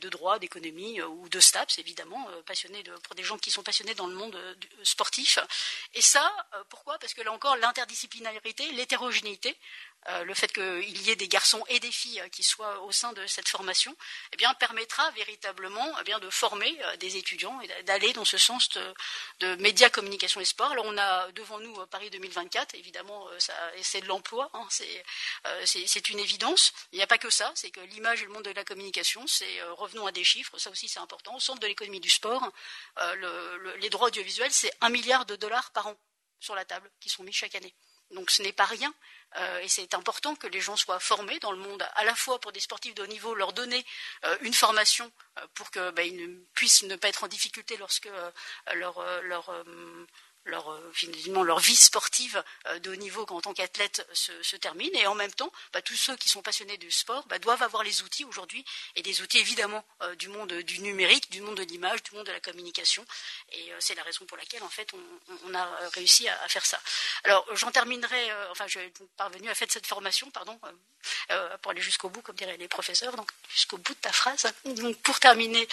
[0.00, 3.62] de droit, d'économie euh, ou de STAPS, évidemment, euh, passionnés pour des gens qui sont
[3.62, 4.36] passionnés dans le monde
[4.82, 5.38] sportif.
[5.94, 6.30] Et ça,
[6.68, 6.98] pourquoi?
[6.98, 9.56] Parce que là encore, l'interdisciplinarité, l'hétérogénéité,
[10.24, 13.26] le fait qu'il y ait des garçons et des filles qui soient au sein de
[13.26, 13.94] cette formation,
[14.32, 18.70] eh bien, permettra véritablement eh bien, de former des étudiants et d'aller dans ce sens
[19.40, 20.72] de, médias, communication et sport.
[20.72, 23.26] Alors, on a devant nous Paris 2024, évidemment,
[23.82, 24.66] c'est de l'emploi, hein,
[25.64, 26.72] c'est une évidence.
[26.92, 29.26] Il n'y a pas que ça, c'est que l'image et le monde de la communication,
[29.26, 31.36] c'est revenons à des chiffres, ça aussi c'est important.
[31.36, 32.50] Au centre de l'économie du sport,
[32.98, 35.96] euh, les droits audiovisuels, c'est un milliard de dollars par an
[36.38, 37.74] sur la table qui sont mis chaque année.
[38.10, 38.92] Donc ce n'est pas rien.
[39.36, 42.40] Euh, et c'est important que les gens soient formés dans le monde, à la fois
[42.40, 43.84] pour des sportifs de haut niveau, leur donner
[44.24, 45.10] euh, une formation
[45.54, 45.82] pour qu'ils
[46.16, 48.08] ne puissent ne pas être en difficulté lorsque
[48.74, 49.00] leur
[50.44, 54.94] leur, euh, finalement, leur vie sportive euh, de haut niveau en tant qu'athlète se, termine.
[54.94, 57.82] Et en même temps, bah, tous ceux qui sont passionnés du sport bah, doivent avoir
[57.82, 58.64] les outils aujourd'hui,
[58.96, 62.26] et des outils évidemment euh, du monde du numérique, du monde de l'image, du monde
[62.26, 63.04] de la communication.
[63.52, 64.90] Et c'est la raison pour laquelle en fait
[65.44, 65.64] on, a
[65.94, 66.80] réussi à, faire ça.
[67.24, 70.58] Alors j'en terminerai, enfin je suis parvenu à faire cette formation, pardon,
[71.62, 74.52] pour aller jusqu'au bout, comme diraient les professeurs, donc jusqu'au bout de ta phrase.
[74.64, 75.66] Donc pour terminer,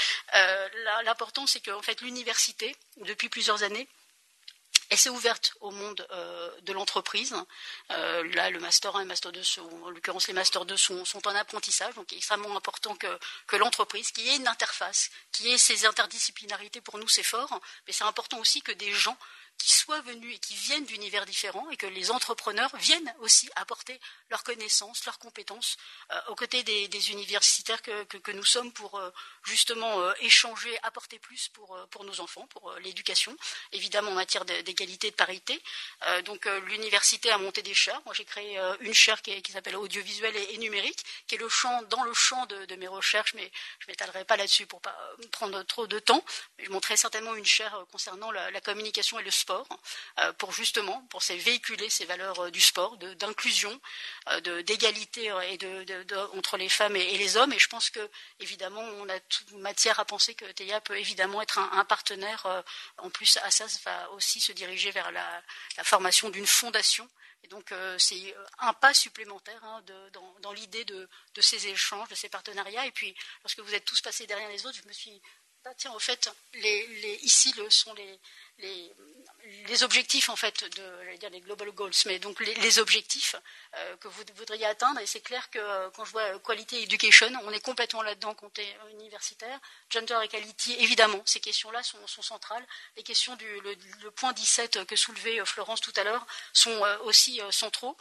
[1.03, 3.87] l'important c'est qu'en fait l'université, depuis plusieurs années,
[4.89, 7.35] elle s'est ouverte au monde euh, de l'entreprise.
[7.91, 9.41] Euh, là, le Master 1 et le Master 2,
[9.83, 11.93] en l'occurrence les Master 2, sont, en apprentissage.
[11.95, 15.57] Donc, il est extrêmement important que, l'entreprise, qu'il y ait une interface, qu'il y ait
[15.57, 17.59] ces interdisciplinarités, pour nous, c'est fort.
[17.85, 19.17] Mais c'est important aussi que des gens
[19.57, 23.99] qui soient venus et qui viennent d'univers différents et que les entrepreneurs viennent aussi apporter
[24.29, 25.77] leurs connaissances, leurs compétences
[26.11, 29.09] euh, aux côtés des, universitaires que, nous sommes pour euh,
[29.43, 33.35] justement euh, échanger, apporter plus pour, pour nos enfants, pour l'éducation,
[33.71, 35.61] évidemment en matière d'égalité et de parité.
[36.25, 38.01] donc l'université a monté des chaires.
[38.05, 42.03] Moi j'ai créé une chaire qui, s'appelle audiovisuel et, numérique, qui est le champ dans
[42.03, 44.95] le champ de, mes recherches, mais je m'étalerai pas là-dessus pour pas
[45.31, 46.23] prendre trop de temps.
[46.59, 51.01] Je montrerai certainement une chaire concernant la, la communication et le sport, euh, pour justement
[51.09, 53.79] pour véhiculer ces valeurs euh, du sport, d'inclusion,
[54.29, 55.31] euh, d'égalité
[56.33, 57.53] entre les femmes et, les hommes.
[57.53, 61.41] Et je pense que évidemment on a toute matière à penser que TEIA peut évidemment
[61.41, 62.63] être un, partenaire.
[62.97, 65.43] en plus, Assas va aussi se diriger vers la,
[65.83, 67.07] formation d'une fondation.
[67.43, 69.83] Et donc c'est un pas supplémentaire hein,
[70.41, 71.07] dans, l'idée de,
[71.39, 72.85] ces échanges, de ces partenariats.
[72.85, 75.21] Et puis lorsque vous êtes tous passés derrière les autres, je me suis
[75.69, 78.19] ah, tiens, au fait, ici le, sont les
[79.83, 83.35] objectifs en fait de dire les global goals, mais donc les, objectifs
[83.75, 84.99] euh, que vous voudriez atteindre.
[84.99, 88.77] Et c'est clair que euh, quand je vois quality education, on est complètement là-dedans est
[88.91, 89.59] universitaire.
[89.89, 92.65] Gender equality, évidemment, ces questions-là sont, centrales.
[92.95, 97.41] Les questions du le, point 17 que soulevait euh, Florence tout à l'heure sont aussi
[97.51, 97.97] centraux.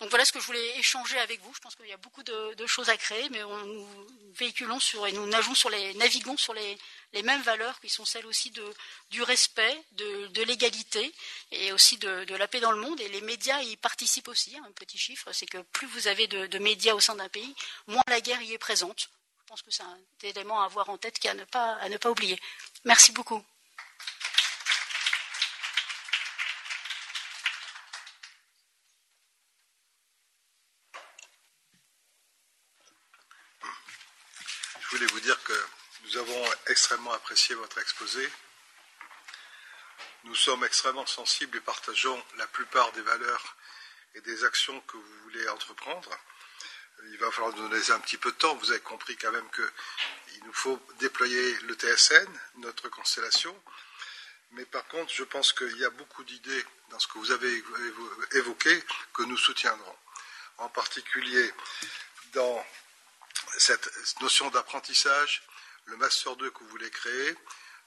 [0.00, 1.52] Donc voilà ce que je voulais échanger avec vous.
[1.54, 3.86] Je pense qu'il y a beaucoup de, choses à créer, mais nous
[4.34, 6.78] véhiculons sur et nous nageons sur les, naviguons sur les,
[7.22, 8.50] mêmes valeurs qui sont celles aussi
[9.10, 11.12] du respect, de, l'égalité
[11.52, 12.98] et aussi de, la paix dans le monde.
[13.00, 14.56] Et les médias y participent aussi.
[14.66, 17.54] Un petit chiffre, c'est que plus vous avez de, médias au sein d'un pays,
[17.86, 19.10] moins la guerre y est présente.
[19.40, 21.90] Je pense que c'est un élément à avoir en tête qui à ne pas, à
[21.90, 22.40] ne pas oublier.
[22.84, 23.44] Merci beaucoup.
[34.90, 35.52] Je voulais vous dire que
[36.02, 36.44] nous avons
[36.80, 38.26] extrêmement apprécié votre exposé.
[40.24, 43.56] Nous sommes extrêmement sensibles et partageons la plupart des valeurs
[44.14, 46.08] et des actions que vous voulez entreprendre.
[47.10, 48.54] Il va falloir nous donner un petit peu de temps.
[48.54, 53.54] Vous avez compris quand même qu'il nous faut déployer le TSN, notre constellation.
[54.52, 57.62] Mais par contre, je pense qu'il y a beaucoup d'idées dans ce que vous avez
[58.32, 59.98] évoqué que nous soutiendrons.
[60.56, 61.52] En particulier
[62.32, 62.66] dans
[63.58, 63.86] cette
[64.22, 65.42] notion d'apprentissage,
[65.86, 67.36] le Master 2 que vous voulez créer,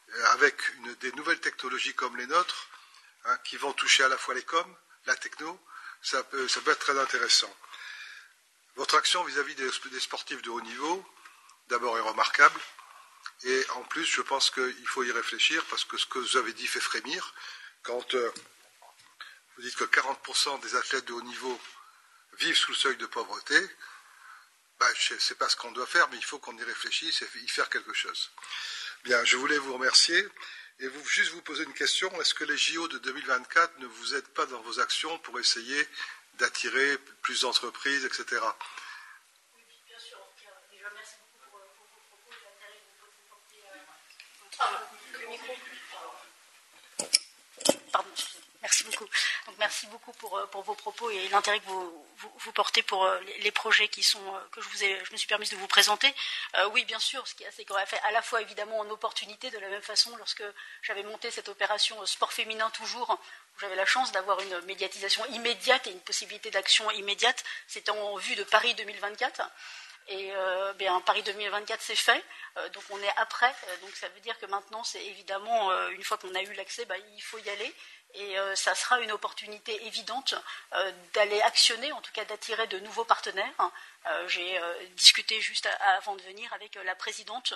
[0.10, 0.56] euh, avec
[1.00, 2.68] des nouvelles technologies comme les nôtres,
[3.26, 5.60] hein, qui vont toucher à la fois les coms, la techno,
[6.02, 7.54] ça peut, être très intéressant.
[8.76, 11.06] Votre action vis-à-vis des, sportifs de haut niveau,
[11.68, 12.60] d'abord est remarquable,
[13.44, 16.54] et en plus, je pense qu'il faut y réfléchir, parce que ce que vous avez
[16.54, 17.34] dit fait frémir.
[17.84, 18.32] Quand euh,
[19.56, 21.60] vous dites que 40% des athlètes de haut niveau
[22.40, 23.70] vivent sous le seuil de pauvreté,
[24.80, 27.48] bah, sais pas ce qu'on doit faire, mais il faut qu'on y réfléchisse et y
[27.48, 28.32] faire quelque chose.
[29.04, 30.28] Bien, je voulais vous remercier
[30.80, 32.10] et vous, juste vous poser une question.
[32.22, 35.88] Est-ce que les JO de 2024 ne vous aident pas dans vos actions pour essayer
[36.36, 38.42] d'attirer plus d'entreprises, etc.
[47.92, 48.10] Pardon.
[48.84, 49.12] Merci beaucoup.
[49.48, 53.06] Donc, merci beaucoup pour, euh, pour vos propos et l'intérêt que vous, vous, portez pour
[53.06, 55.56] euh, les projets qui sont, euh, que je, vous ai, je me suis permise de
[55.56, 56.14] vous présenter.
[56.72, 59.50] oui, bien sûr, ce qui c'est qu'on a fait à la fois évidemment en opportunité,
[59.50, 60.44] de la même façon, lorsque
[60.82, 65.88] j'avais monté cette opération sport féminin toujours, où j'avais la chance d'avoir une médiatisation immédiate
[65.88, 69.42] et une possibilité d'action immédiate, c'était en vue de Paris 2024.
[70.08, 72.24] Et euh, bien, Paris 2024, c'est fait.
[72.74, 73.54] donc on est après.
[73.82, 76.96] donc ça veut dire que maintenant, c'est évidemment, une fois qu'on a eu l'accès, bah,
[77.16, 77.74] il faut y aller.
[78.16, 80.36] Et euh, sera une opportunité évidente
[80.74, 83.72] euh, d'aller actionner, en tout cas d'attirer de nouveaux partenaires.
[84.06, 84.60] Euh, j'ai
[84.96, 87.54] discuté juste avant de venir avec la présidente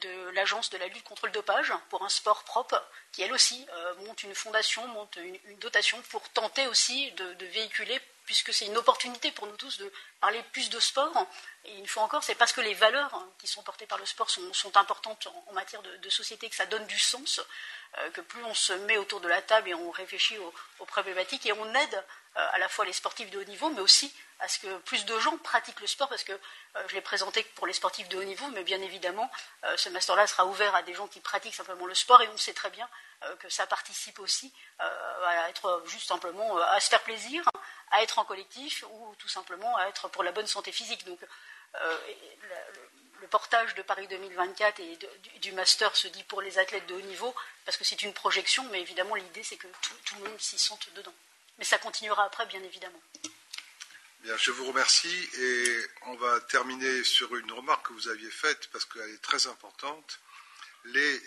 [0.00, 2.82] de l'agence de la lutte contre le dopage pour un sport propre,
[3.12, 3.66] qui elle aussi
[4.04, 9.32] monte une fondation, monte une, dotation pour tenter aussi de véhiculer puisque c'est une opportunité
[9.32, 11.26] pour nous tous de parler plus de sport.
[11.64, 14.04] Et une fois encore, c'est parce que les valeurs hein, qui sont portées par le
[14.04, 17.40] sport sont, importantes en, matière de, société, que ça donne du sens,
[17.96, 21.46] euh, que plus on se met autour de la table et on réfléchit aux, problématiques
[21.46, 22.04] et on aide
[22.36, 25.06] euh, à la fois les sportifs de haut niveau, mais aussi à ce que plus
[25.06, 28.18] de gens pratiquent le sport, parce que euh, je l'ai présenté pour les sportifs de
[28.18, 29.30] haut niveau, mais bien évidemment,
[29.76, 32.52] ce master-là sera ouvert à des gens qui pratiquent simplement le sport, et on sait
[32.52, 32.88] très bien
[33.40, 37.42] que ça participe aussi à être juste simplement à se faire plaisir,
[37.90, 41.04] à être en collectif ou tout simplement à être pour la bonne santé physique.
[41.04, 41.20] Donc,
[41.80, 41.98] euh,
[43.20, 44.98] le, portage de Paris 2024 et
[45.40, 47.34] du, master se dit pour les athlètes de haut niveau
[47.66, 49.66] parce que c'est une projection, mais évidemment l'idée c'est que
[50.06, 51.12] tout, le monde s'y sente dedans.
[51.58, 53.02] Mais ça continuera après, bien évidemment.
[54.20, 58.70] Bien, je vous remercie et on va terminer sur une remarque que vous aviez faite
[58.72, 60.20] parce qu'elle est très importante.
[60.84, 61.20] Les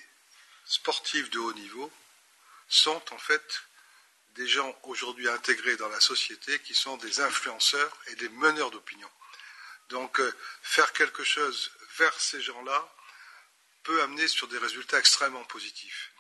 [0.66, 1.92] sportifs de haut niveau
[2.68, 3.62] sont en fait
[4.36, 9.10] des gens aujourd'hui intégrés dans la société qui sont des influenceurs et des meneurs d'opinion.
[9.90, 12.96] Donc euh, faire quelque chose vers ces gens-là
[13.84, 16.12] peut amener sur des résultats extrêmement positifs.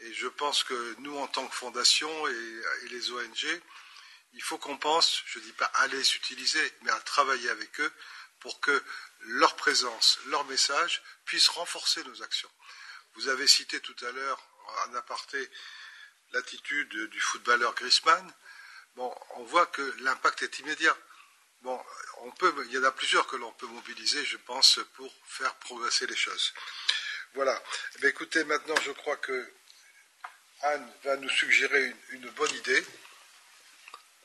[0.00, 3.60] Et je pense que nous, en tant que fondation et, les ONG,
[4.34, 7.80] il faut qu'on pense, je ne dis pas à les utiliser, mais à travailler avec
[7.80, 7.92] eux
[8.40, 8.82] pour que
[9.20, 12.50] leur présence, leur message puissent renforcer nos actions.
[13.14, 14.46] Vous avez cité tout à l'heure,
[14.88, 15.48] en aparté,
[16.32, 18.32] l'attitude du footballeur Griezmann,
[18.96, 20.96] bon, on voit que l'impact est immédiat.
[21.62, 21.82] Bon,
[22.18, 25.54] on peut, il y en a plusieurs que l'on peut mobiliser, je pense, pour faire
[25.56, 26.52] progresser les choses.
[27.34, 27.60] Voilà.
[28.02, 29.52] Eh écoutez, maintenant, je crois que
[30.62, 32.84] Anne va nous suggérer une, bonne idée.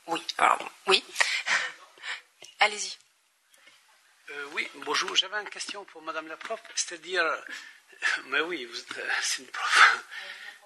[0.07, 0.25] Oui,
[0.87, 1.03] oui.
[2.59, 2.97] Allez-y.
[4.29, 5.15] Euh, oui, bonjour.
[5.15, 7.25] J'avais une question pour Madame la prof, c'est-à-dire,
[8.25, 10.03] mais oui, euh, c'est une prof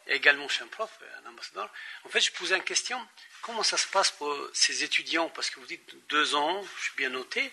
[0.07, 0.89] également chez un prof,
[1.23, 1.69] un ambassadeur.
[2.03, 2.99] En fait, je posais une question.
[3.41, 5.29] Comment ça se passe pour ces étudiants?
[5.29, 7.51] Parce que vous dites deux ans, je suis bien noté.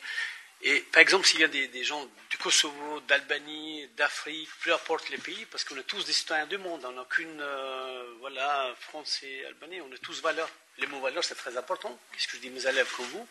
[0.64, 5.18] Et par exemple, s'il y a des, gens du Kosovo, d'Albanie, d'Afrique, peu importe les
[5.18, 9.24] pays, parce qu'on est tous des citoyens du monde, on n'a qu'une, euh, voilà, France
[9.24, 10.48] et Albanie, on est tous valeurs,
[10.78, 11.98] les mots valeurs, c'est très important.
[12.12, 13.26] Qu'est-ce que je dis mes élèves comme vous?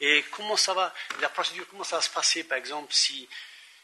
[0.00, 3.28] Et comment ça va, la procédure, comment ça va se passer, par exemple, si,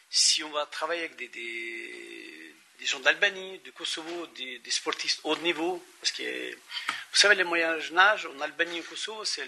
[0.08, 2.47] si on va travailler avec des,
[2.86, 8.26] gens d'Albanie, du Kosovo, des, sportifs haut niveau Parce que, vous savez, les moyens âge
[8.26, 9.46] en Albanie et au Kosovo, c'est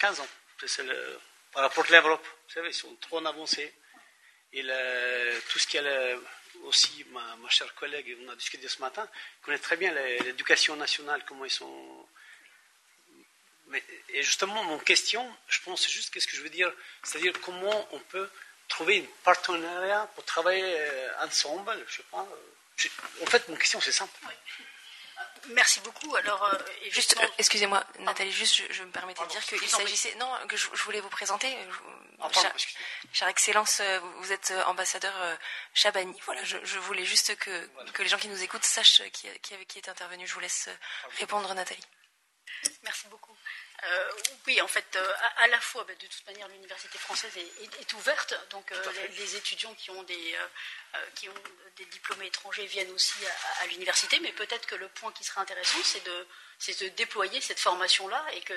[0.00, 0.28] 15 ans.
[0.66, 1.18] C'est le,
[1.52, 2.26] par rapport à l'Europe.
[2.46, 3.72] Vous savez, ils sont trop en avancée.
[4.52, 6.16] Et tout ce qui est
[6.64, 9.08] aussi, ma, chère collègue, on a discuté ce matin,
[9.42, 9.92] connaît très bien
[10.24, 12.06] l'éducation nationale, comment ils sont.
[14.08, 16.72] et justement, mon question, je pense juste qu'est-ce que je veux dire,
[17.02, 18.28] c'est-à-dire comment on peut
[18.68, 22.26] trouver un partenariat pour travailler euh, ensemble, je sais pas.
[23.22, 24.12] En fait, mon question, c'est simple.
[25.50, 26.14] Merci beaucoup.
[26.16, 26.58] Alors, euh,
[26.90, 30.68] juste, euh, excusez-moi, Nathalie, juste, je, me permettais de dire qu'il s'agissait, non, que je,
[30.84, 31.56] voulais vous présenter,
[32.20, 32.28] ah,
[33.12, 35.14] chère, Excellence, euh, vous êtes ambassadeur
[35.74, 36.18] Chabani.
[36.24, 39.78] Voilà, je, voulais juste que, que, les gens qui nous écoutent sachent qui, qui, qui
[39.78, 40.26] est intervenu.
[40.26, 40.68] Je vous laisse
[41.18, 41.84] répondre, Nathalie.
[42.82, 43.36] Merci beaucoup.
[43.84, 44.10] Euh,
[44.46, 48.34] oui, en fait, euh, à, la fois, bah, de toute manière, l'université française est, ouverte,
[48.50, 48.82] donc euh,
[49.16, 50.36] les, étudiants qui ont des,
[51.14, 51.34] qui ont
[51.76, 53.18] des diplômés étrangers viennent aussi
[53.60, 56.26] à, l'université, mais peut-être que le point qui serait intéressant, c'est de,
[56.86, 58.54] de déployer cette formation-là et que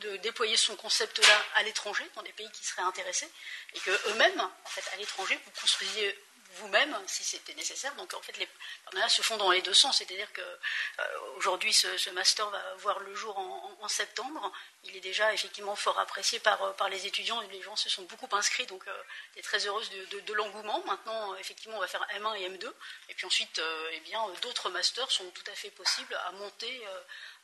[0.00, 3.28] de, déployer son concept-là à l'étranger, dans des pays qui seraient intéressés,
[3.74, 6.18] et que eux-mêmes, en fait, à l'étranger, vous construisiez
[6.56, 7.94] vous-même si c'était nécessaire.
[7.96, 8.48] Donc en fait, les
[8.84, 9.98] partenariats se font dans les deux sens.
[9.98, 14.52] C'est-à-dire qu'aujourd'hui, euh, ce, master va voir le jour en, septembre.
[14.84, 17.40] Il est déjà effectivement fort apprécié par, euh, par les étudiants.
[17.50, 19.02] Les gens se sont beaucoup inscrits, donc euh,
[19.36, 20.82] est très heureuse de, l'engouement.
[20.84, 22.70] Maintenant, effectivement, on va faire M1 et M2.
[23.08, 23.60] Et puis ensuite,
[23.92, 26.86] eh bien, d'autres masters sont tout à fait possibles à monter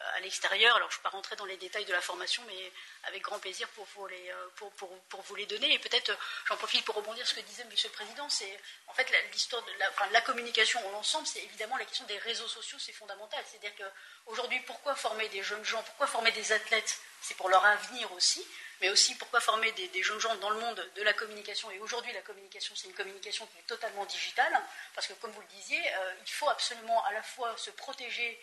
[0.01, 0.77] à l'extérieur.
[0.77, 2.73] Alors, je ne vais pas rentrer dans les détails de la formation, mais
[3.05, 5.73] avec grand plaisir pour vous les, pour, pour, vous les donner.
[5.73, 6.17] Et peut-être,
[6.47, 7.71] j'en profite pour rebondir sur ce que disait M.
[7.71, 11.85] le Président, c'est en fait l'histoire de la, la communication en l'ensemble, c'est évidemment la
[11.85, 13.43] question des réseaux sociaux, c'est fondamental.
[13.51, 16.99] C'est-à-dire qu'aujourd'hui, pourquoi former des jeunes gens, pourquoi former des athlètes?
[17.21, 18.47] C'est pour leur avenir aussi,
[18.81, 21.71] mais aussi pourquoi former des, jeunes gens dans le monde de la communication?
[21.71, 24.61] Et aujourd'hui, la communication, c'est une communication qui est totalement digitale,
[24.95, 28.41] parce que comme vous le disiez, euh, il faut absolument à la fois se protéger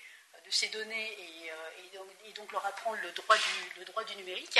[0.52, 1.56] ces données et, euh,
[2.36, 3.36] donc, leur apprendre le droit
[4.06, 4.60] du, numérique.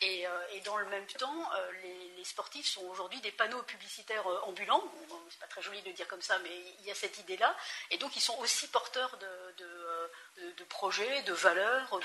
[0.00, 1.72] Et, euh, dans le même temps, euh,
[2.16, 4.82] les, sportifs sont aujourd'hui des panneaux publicitaires ambulants.
[5.08, 7.56] Bon, c'est pas très joli de dire comme ça, mais il y a cette idée-là.
[7.90, 12.00] Et donc ils sont aussi porteurs de, projets, de valeurs.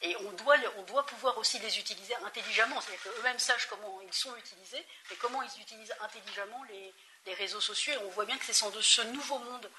[0.00, 2.80] et on doit, on doit pouvoir aussi les utiliser intelligemment.
[2.80, 6.94] C'est-à-dire qu'eux-mêmes sachent comment ils sont utilisés, mais comment ils utilisent intelligemment les,
[7.26, 7.92] les réseaux sociaux.
[7.92, 9.70] Et on voit bien que c'est de ce nouveau monde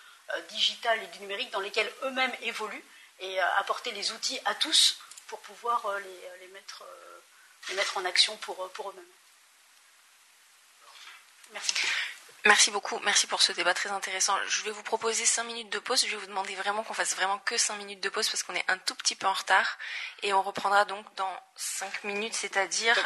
[0.50, 2.84] digital et du numérique dans lesquels eux-mêmes évoluent
[3.20, 6.00] et euh, apporter les outils à tous pour pouvoir euh,
[6.40, 6.84] les, mettre,
[7.70, 9.06] les mettre en action pour, pour eux-mêmes.
[11.52, 11.74] Merci.
[12.46, 14.38] Merci beaucoup, merci pour ce débat très intéressant.
[14.48, 16.06] Je vais vous proposer cinq minutes de pause.
[16.06, 18.56] Je vais vous demander vraiment qu'on fasse vraiment que cinq minutes de pause parce qu'on
[18.56, 19.78] est un tout petit peu en retard.
[20.24, 22.98] Et on reprendra donc dans cinq minutes, c'est-à-dire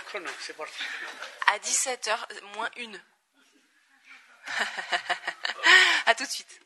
[1.47, 2.17] à 17h
[2.55, 3.01] moins une.
[6.05, 6.61] à tout de suite.